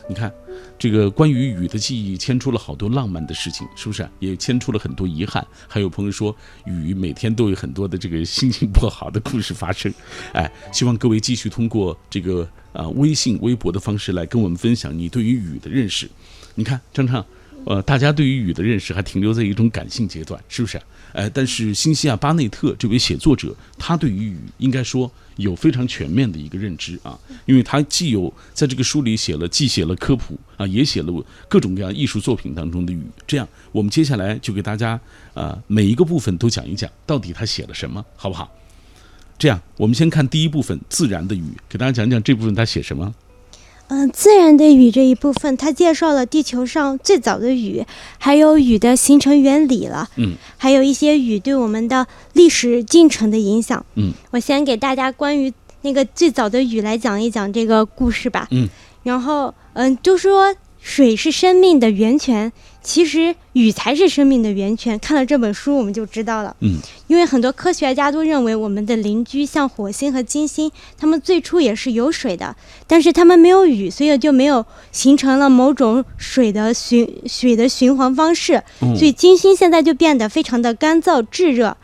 [0.09, 0.33] 你看，
[0.79, 4.07] 这个关于雨的记忆牵出了好多浪漫的事情，是不是？
[4.19, 5.45] 也牵出了很多遗憾。
[5.67, 9.93] 还有朋友说，雨每天都有很多的这个心情不好的故事发生。
[10.33, 16.09] 哎，希望各位继续通过这个啊微信、微博的方式来跟我们分享你对于雨的认识。
[16.55, 17.25] 你看，张畅。
[17.65, 20.79] 呃，大家对于雨的认识还停留在一种感性阶段，是不是？
[21.13, 33.01] 呃，但是新西亚巴内特这位写作者，他对于雨应该说有非常全面的一个认知啊，因为他既有在这个书里写了，既写了科普啊，也写了各种各样艺术作品当中的雨。
[33.25, 34.99] 这样，我们接下来就给大家
[35.33, 38.51] 啊每一个部分都讲一讲，到底他写了什么，好不好？
[39.39, 43.13] 这样，我们先看第一部分自然的雨，给大家讲讲这部分他写什么。
[43.89, 47.85] 嗯，自然的雨这一部分，它介绍了地球上最早的雨，
[48.17, 50.09] 还有雨的形成原理了。
[50.17, 53.85] 嗯，还有一些雨对我们的历史进程的影响。
[53.95, 58.47] 嗯，我先给大家关于那个最早的雨来讲一讲这个故事吧。
[58.51, 58.67] 嗯，
[59.03, 60.53] 然后嗯，就说
[60.87, 62.53] 水是生命的源泉。
[62.81, 64.97] 其实雨才是生命的源泉。
[64.99, 66.55] 看了这本书，我们就知道了。
[66.61, 66.77] 嗯，
[67.07, 72.55] 因为很多科学家都认为，我们的邻居像火星和金星，他们最初也是有水的，
[72.87, 78.63] 但是他们没有雨，所以就没有形成了某种水的循水的循环方式。
[78.79, 81.75] 所以金星现在就变得非常的干燥炙热。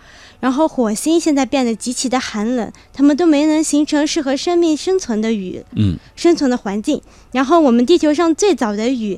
[0.44, 7.02] 然后火星现在变得极其的寒冷，它们都没能形成适合生命生存的雨，嗯，生存的环境。
[7.32, 9.18] 然后我们地球上最早的雨，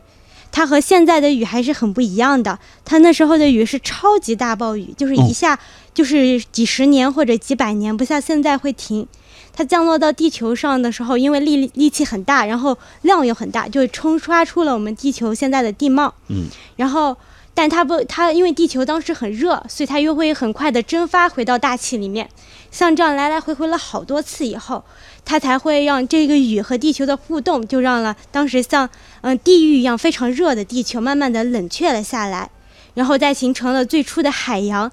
[0.51, 2.59] 它和现在的雨还是很不一样的。
[2.85, 5.57] 它那时候的雨是超级大暴雨，就是一下
[5.95, 9.07] 就是几十年或者几百年，不像现在会停。
[9.51, 16.13] 它降落到地球上的时候，因为力力气很大，然后量又很大，就冲刷出了我们地球现在的地貌。
[16.27, 16.45] 嗯，
[16.75, 17.17] 然后。
[17.55, 22.29] 但它不，它因为地球当时很热，所以它又会很快的蒸发回到大气里面。
[22.69, 24.83] 像这样来来回回了好多次以后，
[25.23, 28.89] 它才会让这个雨和地球的互动，就让了当时像
[29.21, 32.51] 嗯地狱一样非常热的地球慢慢的冷却了下来，
[32.93, 34.91] 然后再形成了最初的海洋，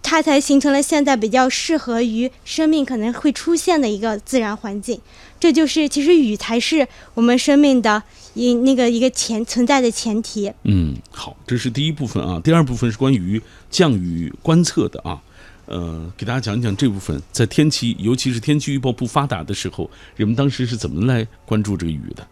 [0.00, 5.00] 它才形成了现在比较适合于生命可能会出现的一个自然环境。
[5.40, 8.04] 这就是其实雨才是我们生命的。
[8.34, 10.52] 一那个一个前存在的前提。
[10.64, 12.40] 嗯，好，这是第一部分啊。
[12.44, 15.22] 第二部分是关于降雨观测的啊。
[15.66, 22.26] 呃，给大家讲讲这部分，在天气，尤其是天气预报不发达的时候，人们当时是怎么来关注这个雨的？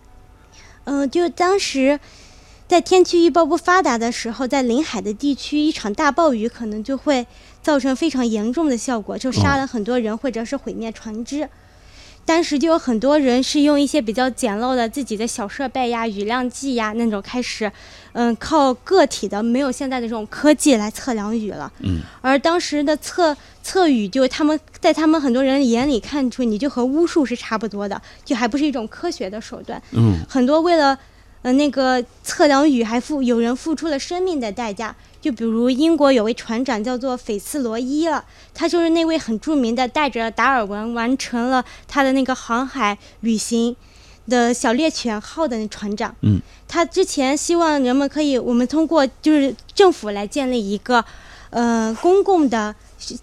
[0.85, 1.99] 嗯，就当时
[2.69, 7.27] 在天气预报不发达的时候，在临海的地区，一场大暴雨可能就会
[7.63, 11.49] 造成非常严重的效果，就杀了很多人，或者是毁灭船只。
[12.25, 17.70] 当时就有很多人是用一些比较简陋的自己的小设备呀、雨量计呀那种开始，
[18.12, 21.70] 嗯，靠个体的没有现在的这种科技来测量雨了。
[21.81, 22.01] 嗯。
[22.20, 29.83] 而当时的测测雨，就他们在他们很多人眼里看出，你就和巫术是差不多的，就还不是一种科学的手段。
[29.91, 30.18] 嗯。
[30.29, 30.97] 很多为了，
[31.43, 34.95] 呃，那个测量雨，还付有人付出了生命的代价。
[35.23, 43.77] 就比如英国有位船长叫做斐茨罗伊了，他就是那位很著名的带着达尔文完成了他的那个航海旅行
[44.29, 46.12] 的小猎犬号的那船长。
[46.23, 51.05] 嗯，他之前希望人们可以，我们通过就是政府来建立一个，
[51.51, 52.75] 呃，公共的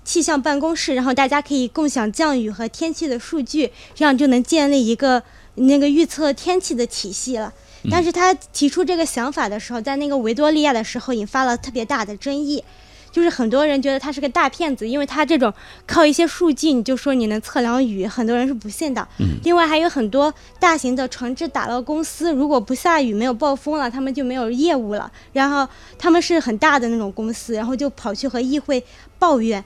[0.05, 5.21] 气象办公室，然后大家可以共享降雨和天气的数据，这样就能建立一个
[5.55, 7.53] 那个预测天气的体系了。
[7.89, 12.63] 但是他提出这个想法的时候，在那个维多利亚的时候引发了特别大的争议，
[13.11, 15.53] 就是很多人觉得他是个大骗子，因为他这种
[15.87, 19.07] 靠一些数据你就说你能测量雨，很多人是不信的。
[19.43, 25.11] 另外还有很多大型的船只打捞公司，如果不下雨没有暴风了，他们就没有业务了。
[25.33, 25.67] 然后
[25.97, 28.83] 他们是很大的那种公司，然后就跑去和议会
[29.17, 29.63] 抱怨。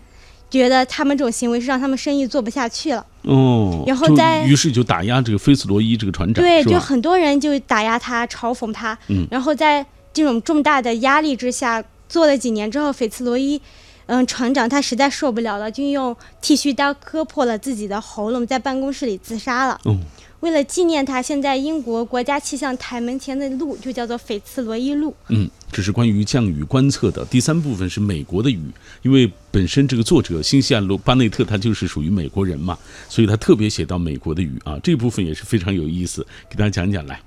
[0.61, 9.83] 觉得他们这种行为是让他们生意做不下去了哦，然后在于是就打压这个菲斯罗伊这个船长，对，就很多人就打压他，嘲讽他，嗯，然后在
[10.13, 13.59] 这种重大的压力之下，做了几年之后，菲茨罗伊，
[14.05, 19.79] 嗯，船长他实在受不了了，就用剃须刀割破了自己的喉咙，在办公室里自杀了。
[19.85, 19.99] 嗯。
[20.43, 25.15] 为了纪念他，现在英国国家气象台门前的路就叫做斐茨罗伊路。
[25.29, 28.59] 嗯，这是关于降雨观测的第三部分，是美国的雨。
[29.03, 32.77] 因为本身这个作者新西亚罗巴内特他就是属于美国人嘛，
[33.07, 37.21] 所以他特别写到美国的雨啊，这部分也是非常有意思，给大家讲讲来。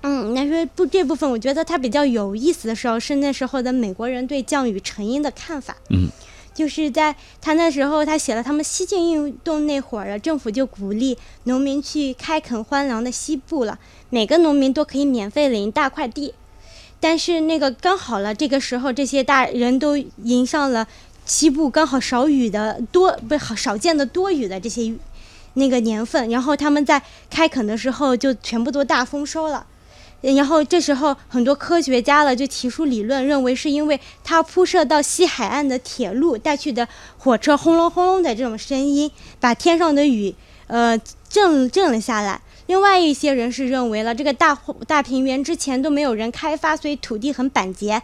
[0.00, 5.76] 嗯，那说不这部分，我觉得它比较有意思的时候是那时候的美国人对降雨成因的看法。
[5.90, 6.08] 嗯。
[6.54, 13.78] 就是在他那时候，他写了他们西进运动那会儿，政府就鼓励农民去开垦荒凉的西部了，
[14.08, 16.32] 每个农民都可以免费领一大块地。
[17.00, 20.86] 但是那个刚好了，这个时候这些大人都迎上了
[21.26, 24.94] 西部刚好少雨的多不好少见的多雨的这些
[25.54, 29.66] 那个年份，然后他们在开垦的时候就全部都大丰收了。
[30.32, 40.34] 然后这时候很多科学家了就提出理论，认为是因为它铺设到西海岸的铁路带去的火车轰隆轰隆的这种声音，把天上的雨
[40.66, 40.98] 呃
[41.28, 42.40] 震震了下来。
[42.66, 48.00] 另外一些人是认为了这个大大平原之前都没有人开发，所以土地很板结。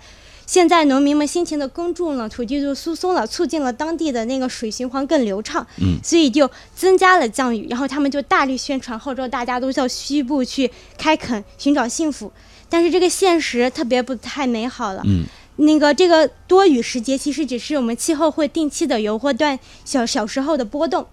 [0.50, 7.68] 现在农民们辛勤的耕种了，土地就疏松了，促进了当地的那个水循环更流畅，嗯，所以就增加了降雨。
[7.70, 12.32] 然后他们就大力宣传号召大家都到西部去开垦，寻找幸福。
[12.68, 15.24] 但是这个现实特别不太美好了，嗯，
[15.54, 21.06] 那个这个多雨时节其实只是我们气候会定期的有或断小小时候的波动。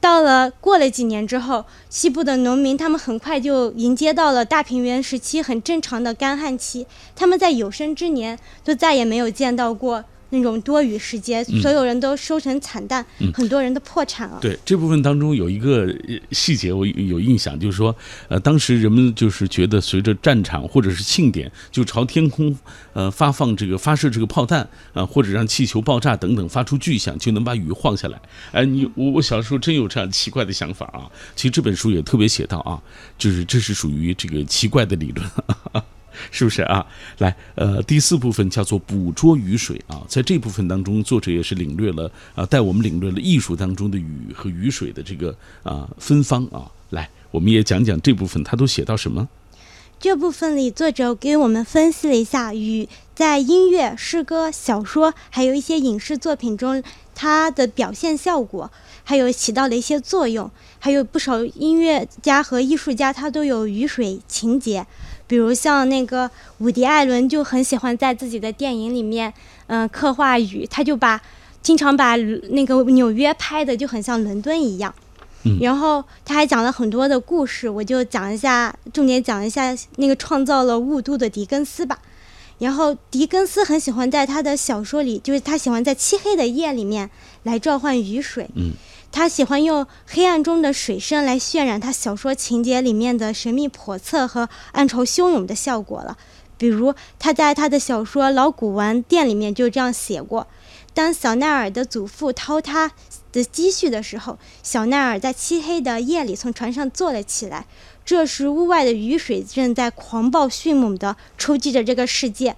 [0.00, 10.04] 到了过了几年之后，西部的农民他们很快就迎接到了大平原时期很正常的干旱期，他们在有生之年都再也没有见到过。
[10.30, 13.04] 那种多余时间，所有人都收成惨淡，
[13.34, 14.38] 很多人都破产了。
[14.40, 15.94] 对这部分当中有一个
[16.32, 17.94] 细节，我有印象，就是说，
[18.28, 22.56] 呃，当时人们就是觉得，随着战场或者是庆典，就朝天空，
[22.92, 28.20] 呃，发放这个发射这个炮弹啊，或者让气球爆炸等等发出巨响，就能把雨晃下来。
[28.52, 31.10] 哎，你我我小时候真有这样奇怪的想法啊。
[31.34, 32.80] 其实这本书也特别写到啊，
[33.18, 35.28] 就是这是属于这个奇怪的理论。
[36.30, 36.86] 是不是啊？
[37.18, 46.70] 来，呃，第四部分叫做捕捉雨水啊，在这部分当中，作者也是领略了啊，带我们领略了艺术当中的雨和雨水的这个啊芬芳啊。
[46.90, 49.28] 来，我们也讲讲这部分他都写到什么。
[49.98, 56.82] 这部分里，作者给我们分析了一下雨在音乐、诗歌、小说，还有一些影视作品中
[57.14, 58.70] 它的表现效果，
[59.04, 60.50] 还有起到的一些作用。
[60.78, 64.86] 还有不少音乐家和艺术家，他都有雨水情节。
[65.30, 66.28] 比如像那个
[66.58, 69.32] 伍迪·艾伦就很喜欢在自己的电影里面，
[69.68, 71.20] 嗯，刻画雨，他就把
[71.62, 74.92] 经常把那个纽约拍的就很像伦敦一样。
[75.60, 82.00] 然后他还讲了很多的故事，我就讲一下，重点讲一下那个创造了雾都的狄更斯吧。
[82.58, 87.08] 然后狄更斯很喜欢在他的小说里，就是他喜欢在漆黑的夜里面
[87.42, 88.48] 来召唤雨水。
[88.54, 88.72] 嗯，
[89.12, 96.16] 他喜欢用黑暗中的水声来渲染他小说情节里面的神秘叵测和暗潮汹涌的效果了。
[96.56, 100.46] 比如他在他的小说《老古玩店》里面就这样写过：
[100.92, 102.92] 当小奈尔的祖父掏他。
[103.32, 107.64] 的积蓄的时候，小奈尔在漆黑的夜里从船上坐了起来。
[108.04, 112.56] 这时，屋外的雨水正在狂暴迅猛地冲击着这个世界。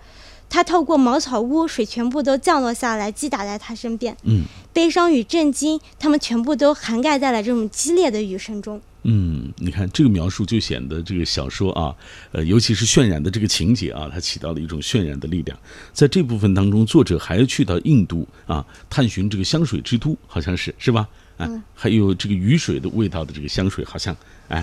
[0.52, 4.14] 他透过茅草屋，水全部都降落下来，击打在他身边。
[4.24, 8.78] 嗯，悲伤与震惊，他们全部都涵盖在了这种激烈的雨声中。
[9.04, 11.96] 嗯，你看这个描述就显得这个小说啊，
[12.32, 15.58] 呃，尤其是渲染的这个情节啊，它起到了一种渲染的力量。
[15.94, 21.08] 在这部分当中，作者还要去到印度啊，探寻这个香水之都，好像是是吧？
[21.38, 24.14] 啊，还有这个雨水的味道的这个香水，好像
[24.48, 24.62] 哎，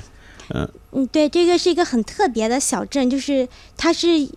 [0.50, 4.30] 嗯嗯，对，这个是一个很特别的小镇，就是它是。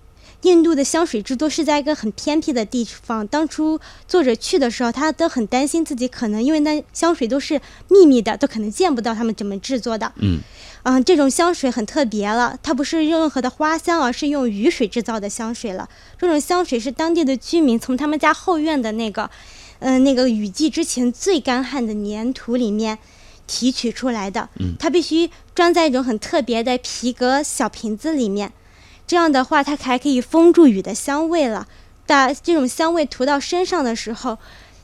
[0.42, 3.26] 印度的香水之都是在一个很偏僻的地方。
[3.28, 10.12] 当初作者去的时候，他都很担心自己可能因为那香水都是秘密的，都可能见不到他们怎么制作的。
[10.16, 10.40] 嗯，
[10.82, 15.88] 嗯，这种香水很特别了，它不是任何的花香，而是用雨水制造的香水了。
[16.18, 19.30] 这种香水是当地的居民从他们家后院的那个，
[19.78, 22.98] 嗯，那个雨季之前最干旱的粘土里面
[23.46, 24.48] 提取出来的。
[24.58, 28.52] 嗯，它必须装在一种很特别的皮革小瓶子里面。
[29.06, 31.66] 这样的话，它还可以封住雨的香味了。
[32.06, 34.38] 但这种香味涂到身上的时候，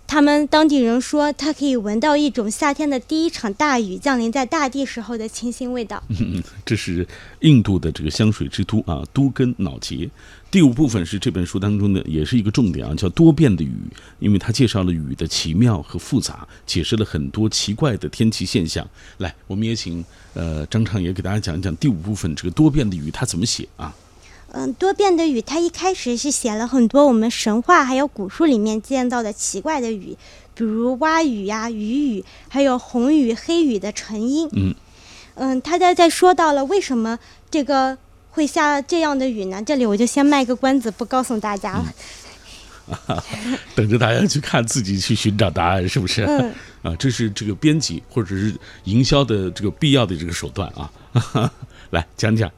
[0.06, 6.02] 他们当地人说，它可以闻到一种夏天的第一场大雨降临在大地时候的清新味道。
[6.64, 7.06] 这是
[7.40, 10.08] 印度的这个香水之都啊，都根脑结。
[10.50, 13.74] 第五部分是这本书当中的，也是一个重点啊，叫多变的雨，
[14.18, 18.88] 因为它介绍了雨的奇妙和复杂，解释了很多奇怪的天气现象。
[19.18, 20.02] 来，我们也请
[20.32, 23.94] 呃张畅也给大家讲一讲第五部分这个多变的雨它怎么写啊？
[24.50, 30.16] 嗯，多变的雨，它一开始是写了很多我们神话还有古书里面见到的奇怪的雨，
[30.54, 34.48] 比如蛙雨呀、雨雨，还有红雨、黑雨的成因。
[34.52, 34.74] 嗯，
[35.34, 37.18] 嗯，他在在说到了为什么
[37.50, 37.98] 这个
[38.30, 39.62] 会下这样的雨呢？
[39.62, 41.84] 这里我就先卖个关子，不告诉大家了。
[43.76, 46.24] 等着大家去看，自己去寻找答案，是不是？
[46.24, 46.54] 嗯。
[46.80, 50.90] 啊，这是这个编辑或者是营销的这个必要的这个手段啊。
[51.90, 52.50] 来讲讲。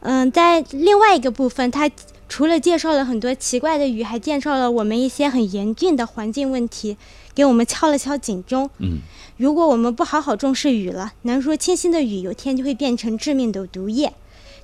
[0.00, 1.90] 嗯，在另外一个部分，它
[2.28, 6.96] 除了介绍了很多奇怪的雨，还介绍了我们一些很严峻的环境问题，
[7.34, 8.68] 给我们敲了敲警钟。
[8.78, 8.98] 嗯，
[9.36, 14.12] 如果我们不好好重视雨了，难说清新的雨有天就会变成致命的毒液。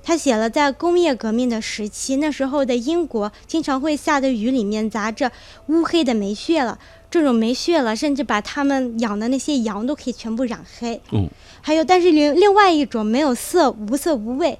[0.05, 5.31] 他写了，在工业革命的时期，那时候的英国经常会下的雨里面砸着
[5.67, 6.77] 乌黑的煤屑了，
[7.09, 10.99] 这种煤屑了，甚至把他们养的那些羊都可以全部染黑。
[11.13, 11.29] 嗯，
[11.61, 14.59] 还有，但是另另外一种没有色、无色无味。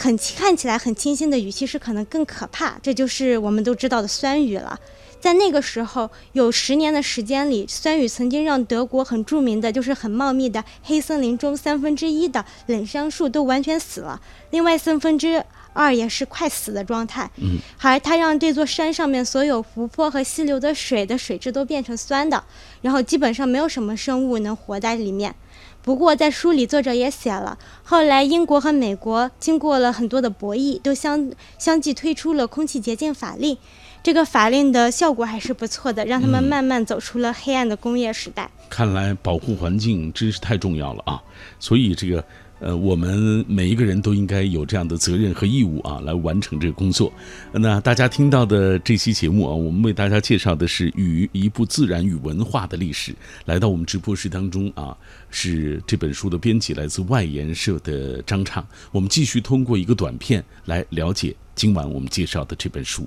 [0.00, 2.78] 很看起来很清新的语，其实可能更可怕。
[2.82, 4.80] 这就是我们都知道的酸雨了。
[5.20, 14.18] 在那个时候，有十年的时间里，酸雨曾经让德国很著名的就是很茂密的黑森林中三分之一的冷杉树都完全死了，
[14.52, 15.44] 另外三分之
[15.74, 17.30] 二也是快死的状态。
[17.36, 22.42] 嗯，还它让这座山上面所有湖泊和溪流的水的水质都变成酸的，
[22.80, 25.34] 然后基本上没有什么生物能活在里面。
[25.82, 33.56] 不过，在书里，作者也写了，后来英国和美国经过了很多的博弈，都相相继推出了空气洁净法令。
[34.02, 38.50] 这个法令的效果还是不错的，让他们慢慢走出了黑暗的工业时代。
[38.68, 41.22] 看来保护环境真是太重要了啊！
[41.58, 42.24] 所以这个。
[42.60, 47.12] 呃，我们每一个人都应该有这样的责任和义务啊，来完成这个工作。
[47.52, 53.14] 那大家听到的这期节目啊，我们为大家介绍的是《与》一部自然与文化的历史。
[53.46, 54.96] 来到我们直播室当中啊，
[55.30, 58.66] 是这本书的编辑，来自外研社的张畅。
[58.92, 63.06] 我们继续通过一个短片来了解今晚我们介绍的这本书。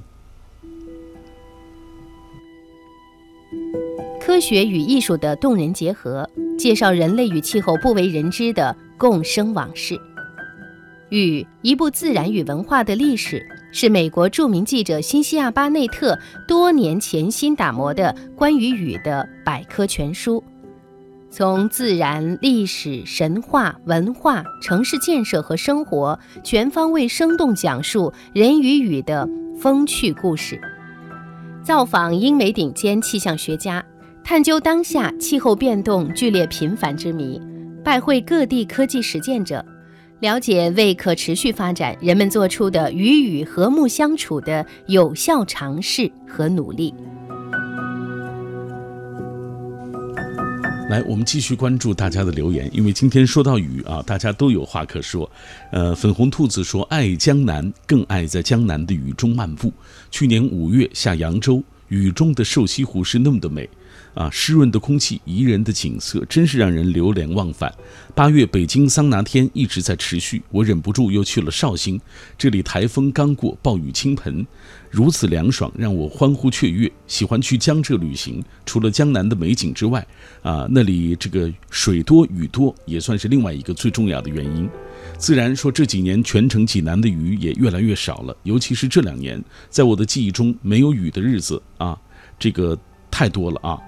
[4.20, 6.28] 科学与艺术的动人结合，
[6.58, 10.00] 介绍人类与气候不为人知的共生往事。
[11.10, 20.42] 雨：一部自然与文化的历史，是美国著名记者辛西亚·巴内特多年潜心打磨的关于雨的百科全书。
[21.30, 29.28] 从自然、历史、神话、文化、城市建设和生活全方位生动讲述人与雨的
[29.60, 30.58] 风趣故事，
[31.62, 33.84] 造访英美顶尖气象学家，
[34.24, 37.42] 探究当下气候变动剧烈频繁之谜，
[37.84, 39.64] 拜会各地科技实践者，
[40.22, 46.94] 了解为可持续发展人们做出的与雨和睦相处的有效尝试和努力。
[50.90, 55.30] 来，我们继续关注大家的留言，因为今天说到雨啊，大家都有话可说。
[55.72, 59.74] 呃，粉红兔子说：“爱江南，更爱在江南的雨中漫步。
[60.10, 63.70] 去年五月下扬州，雨中的瘦西湖是那么的美。”
[64.14, 67.74] 啊，湿润的空气，宜人的景色，真是让人流连忘返。
[68.14, 72.00] 八月北京桑拿天一直在持续，我忍不住又去了绍兴，
[72.38, 74.46] 这里台风刚过，暴雨倾盆，
[74.92, 76.92] 如此凉爽，让我欢呼雀跃。
[77.08, 80.06] 喜欢去江浙旅行，除了江南的美景之外，
[80.44, 84.70] 啊，那里这个水多雨多，也算是另外一个最重要的原因。
[85.18, 92.00] 自然说这几年全城济南的雨也越来越少了，尤其是这两年，在我的记忆中没有雨的日子啊，
[92.38, 92.78] 这个
[93.10, 93.80] 太多了啊。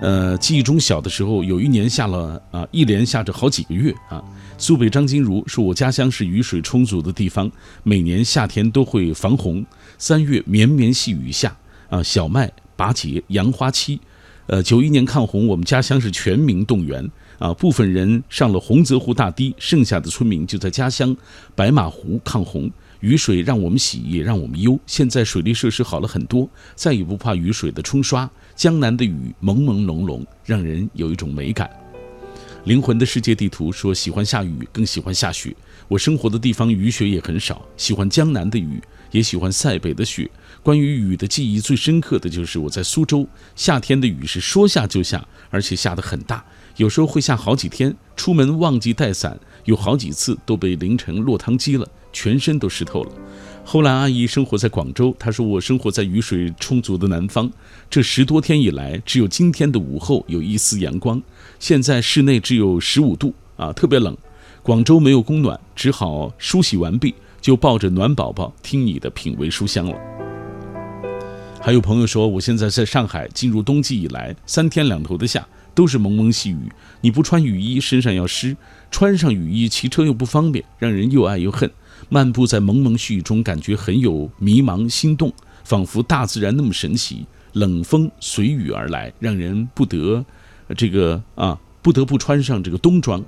[0.00, 4.22] 呃，记忆中小的时候，有一年下了啊，一连下着好几个月啊。
[4.58, 7.50] 苏北张金如说：“我家乡是雨水充足的地方，
[7.84, 9.64] 每年夏天都会防洪。
[9.96, 11.56] 三月绵绵细雨下
[11.88, 13.98] 啊，小麦拔节，杨花期。
[14.46, 21.16] 呃，九一年抗洪，我们家乡是全民动员啊，部分人上了洪泽湖大堤，剩下的村民就在家乡
[21.54, 22.70] 白马湖抗洪。
[23.00, 24.78] 雨水让我们喜，也让我们忧。
[24.86, 31.68] 现在水利设施好了很多，再也不怕雨水的冲刷。”江南的雨朦朦胧胧，让人有一种美感。
[32.64, 35.54] 灵魂的世界地图说喜欢下雨，更喜欢下雪。
[35.88, 38.80] 我生活的地方雨雪也很少，喜欢江南的雨，
[39.10, 40.30] 也喜欢塞北的雪。
[40.62, 46.42] 关于雨的记忆最深刻的就是我在苏州，夏天的雨是说下就下，而且下得很大，
[46.76, 47.94] 有时候会下好几天。
[48.16, 53.12] 出门忘记带伞，有好几次都被淋成落汤鸡了，全身都湿透了。
[53.66, 55.14] 后来，阿姨生活在广州。
[55.18, 57.50] 她说：“我生活在雨水充足的南方，
[57.94, 61.22] 这十多天以来，只有今天的午后有一丝阳光。
[61.60, 64.16] 现在室内只有十五度啊，特别冷。
[64.64, 69.96] 广州没有供暖，只好梳洗完毕就抱着暖宝宝听你的品味书香了。”
[71.62, 76.58] 还有朋友说：“我现在在上海，进入冬季以来，三天两头的下，都是蒙蒙细雨。
[77.00, 78.56] 你不穿雨衣，身上要湿；
[78.90, 81.70] 穿上雨衣，骑车又不方便，让人又爱又恨。”
[82.10, 85.32] 漫步在蒙蒙细雨中，感觉很有迷茫、心动，
[85.62, 87.24] 仿佛大自然那么神奇。
[87.54, 90.24] 冷风随雨而来，让人不得
[90.76, 93.24] 这个啊，不得不穿上这个冬装。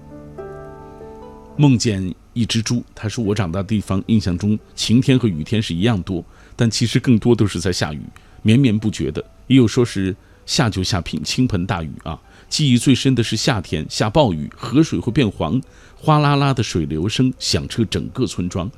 [1.57, 6.23] 梦见一只猪，他说：“我长大的地方，印象中晴天和雨天是一样多，
[6.55, 8.01] 但其实更多都是在下雨，
[8.43, 9.25] 绵绵不绝的。
[9.47, 10.15] 也有说是
[10.45, 12.21] 下就下品倾盆大雨啊。
[12.49, 15.61] 记忆最深的是夏天下暴雨，河水会变黄。”
[15.99, 18.71] 哗啦啦的水流声响彻整个村庄，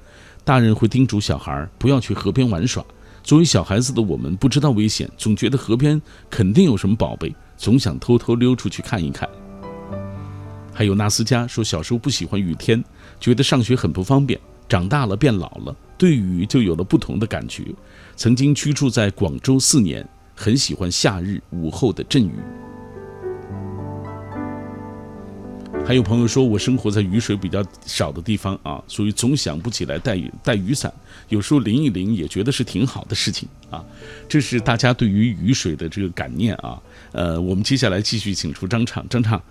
[0.44, 2.84] 大人会叮嘱小孩不要去河边玩耍。
[3.28, 6.00] 作为小孩子的我们不知道危险，总觉得河边
[6.30, 9.28] 肯定有什么宝贝，总想偷偷溜出去看一看。
[10.72, 12.82] 还有纳斯加说，小时候不喜欢雨天，
[13.20, 14.40] 觉得上学很不方便。
[14.66, 17.64] 长大了变老了，对雨就有了不同的感觉。
[18.16, 22.32] 曾经居住在广州四年，很喜欢夏日午后的阵雨。
[25.88, 30.92] 还有朋友说，我生活在雨水比较少的地方啊，所以总想不起来带雨带雨伞。
[31.30, 33.82] 有时候淋一淋也觉得是挺好的事情啊。
[34.28, 36.78] 这是大家对于雨水的这个感念啊。
[37.12, 39.42] 呃，我们接下来继续请出张畅，张畅，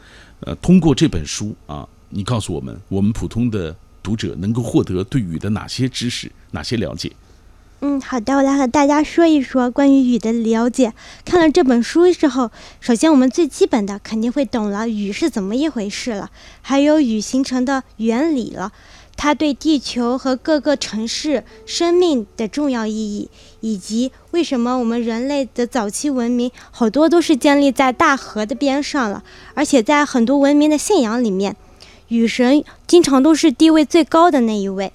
[0.42, 7.12] 呃，通过这本书啊，你告诉我们，我们普通的读者能够获得对雨的哪些知识，哪些了解？
[7.80, 10.94] 嗯，好的，我来和大家说一说关于雨的了解。
[11.24, 12.50] 看了这本书之后，
[12.80, 16.32] 首先我们最基本的肯定会懂了雨是怎么一回事了，
[16.64, 18.72] 还有雨形成的原理了，
[19.16, 29.24] 它对地球和各个城市生命的重要意义，以及为什么我们人类的早期文明好多都是建立在大河的边上了，
[29.54, 31.56] 而且在很多文明的信仰里面，
[32.08, 34.92] 雨神经常都是地位最高的那一位。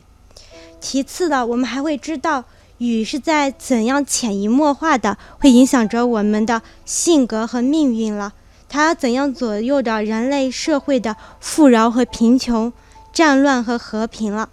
[0.80, 2.44] 其次的，我们还会知道。
[2.82, 8.32] 雨是在怎样潜移默化的会影响着我们的性格和命运了？
[8.68, 12.72] 它怎样左右着人类社会的富饶和贫穷、
[13.12, 14.48] 战乱和和平了？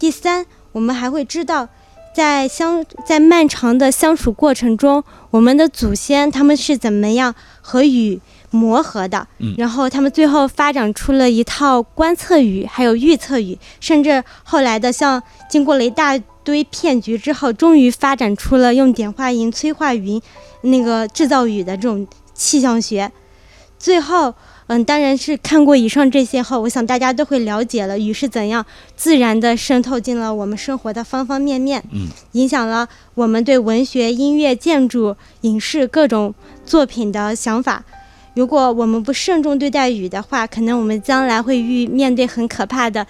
[0.00, 1.68] 第三，我们还会知道，
[2.12, 20.20] 在相在漫长的相处过程中，我们的祖先他们是怎么样和雨磨合的，嗯然后他们最后发展出了一套观测雨，还有预测雨，甚至后来的像经过了一大堆骗局之后，终于发展出了用碘化银催化云
[20.62, 23.10] 那个制造雨的这种气象学。
[23.78, 24.34] 最后，
[24.66, 28.64] 嗯，当然是看过以上这些后，我想大家都会了解了雨是怎样
[28.94, 36.34] 自然的渗透进了我们生活的方方面面，嗯，影响了我们对文学、音乐、建筑、影视各种
[36.66, 37.82] 作品的想法。
[38.34, 43.06] 如果我们不慎重对待雨的话，可能我们将来会遇面对很可怕的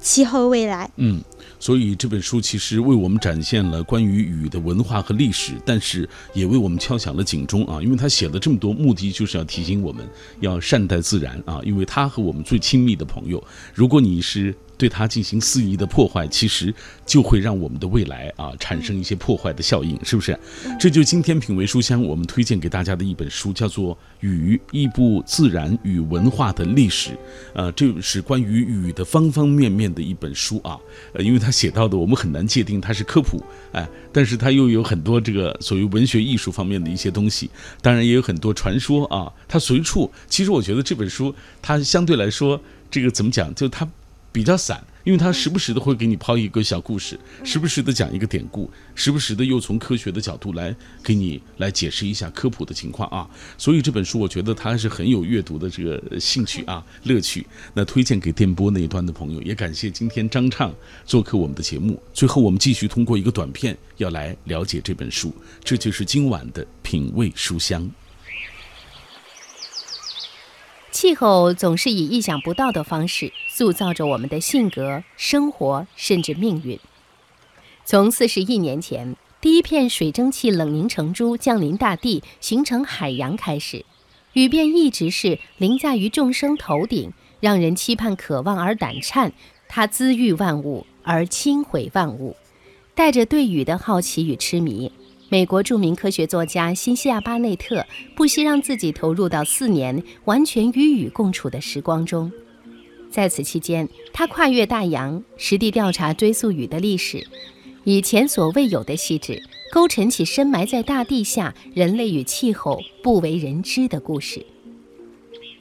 [0.00, 0.90] 气候未来。
[0.96, 1.20] 嗯，
[1.60, 7.80] 所以这本书其实为我们展现了关于雨的文化和历史，但是也为我们敲响了警钟啊！
[7.82, 10.08] 因为他写了这么多，目的就是要提醒我们
[10.40, 13.42] 要善待自然啊，因为他和我们最亲密的朋友，
[13.74, 16.74] 如果你是对它进行肆意的破坏，其实
[17.04, 20.38] 就会让我们的未来啊产生一些破坏的效应，是不是？
[20.80, 27.10] 这就是今天品味书香我们推荐给大家的一本书，叫做《雨：一部自然与文化的历史》。
[27.52, 30.78] 呃，这是关于雨的方方面面的一本书啊。
[31.12, 37.50] 呃，因为它写到的我们很难界定它是科普，哎，但是它又有很多这个所谓文学艺术方面的一些东西，
[37.82, 39.30] 当然也有很多传说啊。
[39.46, 42.58] 它随处，其实我觉得这本书它相对来说，
[42.90, 43.86] 这个怎么讲，就它。
[44.32, 53.28] 比较散，因为他时不时的会给你抛一个小故事，时不时的讲一个典故，时不时的又从科学的角度来给你来解释一下科普的情况啊。
[53.58, 57.44] 所以这本书我觉得它是很有阅读的这个兴趣啊乐趣。
[57.74, 60.72] 那推荐给电波那一端的朋友，也感谢今天张畅
[61.04, 62.00] 做客我们的节目。
[62.12, 67.90] 最后我们继续通过一个短片要来了解这本书，这就是今晚的品味书香。
[71.00, 76.78] 气候总是以意想不到的方式塑造着我们的性格、生活，甚至命运。
[77.86, 83.86] 从四十亿年前第一片水蒸气冷凝成珠降临大地，形成海洋开始，
[84.34, 89.32] 雨便一直是凌驾于众生头顶，让人期盼、渴望而胆颤。
[89.68, 92.36] 它滋育万物而轻毁万物，
[92.94, 94.92] 带着对雨的好奇与痴迷。
[95.32, 102.32] 美国著名科学作家辛西亚·巴内特不惜让自己投入到四年完全与雨共处的时光中，
[103.12, 107.24] 在此期间，他跨越大洋，实地调查追溯雨的历史，
[107.84, 114.44] 以前所未有的细致，勾陈起深埋在大地下人类与气候不为人知的故事。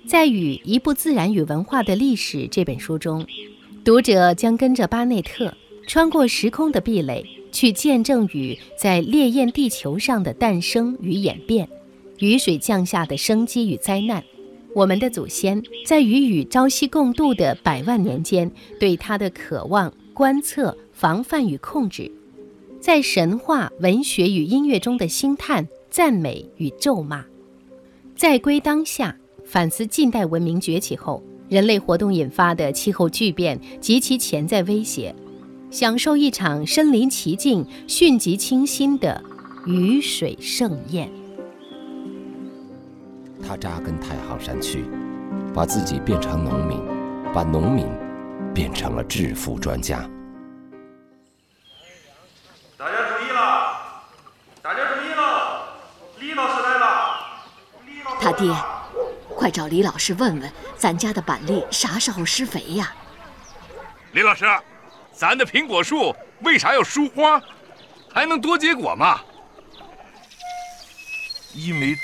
[0.08, 3.24] 在《雨：一部自然与文化的历史》这本书中，
[3.86, 5.54] 读者将跟着巴内特
[5.90, 7.26] 穿过时空的壁垒。
[7.52, 11.68] 去见证雨在烈焰地球上的诞生与演变，
[12.20, 14.24] 雨水降下的生机与灾难。
[14.76, 22.12] 我们的祖先在与雨朝夕共度的百万年间，对它的渴望、观测、防范与控制，
[22.80, 27.26] 在神话、文学与音乐中的星叹、赞美与咒骂，
[28.16, 35.14] 在归当下反思近代文明崛起后人类活动引发的气候巨变及其潜在威胁。
[35.72, 39.24] 享受一场身临其境、迅疾清新的
[39.68, 41.08] 雨水盛宴。
[43.46, 44.84] 他扎根太行山区，
[45.54, 46.82] 把自己变成农民，
[47.34, 47.86] 把农民
[48.52, 50.10] 变成了致富专家。
[52.76, 53.78] 大家注意了！
[54.64, 55.68] 大家注意了！
[56.20, 57.20] 李老师来了！
[58.20, 58.52] 他爹，
[59.36, 62.92] 快找李老师问问，咱家的板栗啥时候施肥呀？
[64.14, 64.46] 李老师。
[65.20, 67.42] 咱的苹果树为啥要疏花，
[68.10, 69.20] 还能多结果吗？
[71.54, 72.02] 一没土，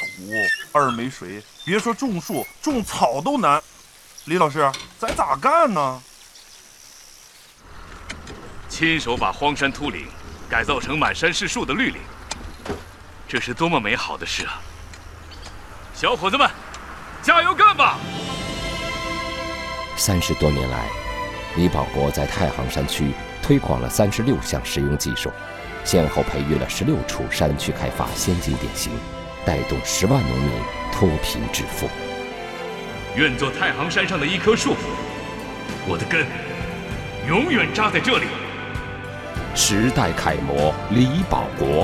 [0.74, 3.63] 二没水，别说种树，种草都难。
[4.26, 6.01] 李老师，咱咋干呢？
[8.68, 10.07] 亲手把荒山秃岭
[10.49, 12.01] 改造成满山是树的绿岭，
[13.30, 14.59] 这是多么美好的事啊！
[15.93, 16.51] 小伙子们，
[17.22, 17.97] 加油干吧！
[19.95, 21.05] 三十多年来。
[21.58, 25.32] 李保国在太行山区推广了三十六项实用技术，
[25.84, 28.91] 先后培育了十六处山区开发先进典型，
[29.45, 30.51] 带动十万农民
[30.91, 31.88] 脱贫致富。
[33.16, 34.76] 愿做太行山上的一棵树，
[35.88, 36.26] 我的根
[37.28, 38.26] 永远扎在这里。
[39.56, 41.84] 时代楷模李保国。